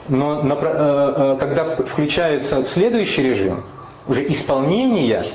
Но 0.07 0.41
э, 0.41 0.47
э, 0.51 1.37
когда 1.39 1.65
включается 1.65 2.63
следующий 2.65 3.23
режим, 3.23 3.63
уже 4.07 4.27
исполнение, 4.31 5.25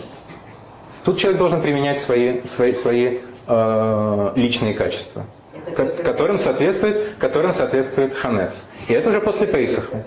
тут 1.04 1.18
человек 1.18 1.38
должен 1.38 1.60
применять 1.60 2.00
свои, 2.00 2.42
свои, 2.44 2.72
свои 2.72 3.18
э, 3.46 4.32
личные 4.36 4.74
качества, 4.74 5.24
которым 6.04 6.38
соответствует, 6.38 7.14
которым 7.18 7.52
соответствует 7.52 8.14
ханес. 8.14 8.52
И 8.88 8.92
это 8.92 9.08
уже 9.08 9.20
после 9.20 9.46
Пейсаха. 9.46 10.04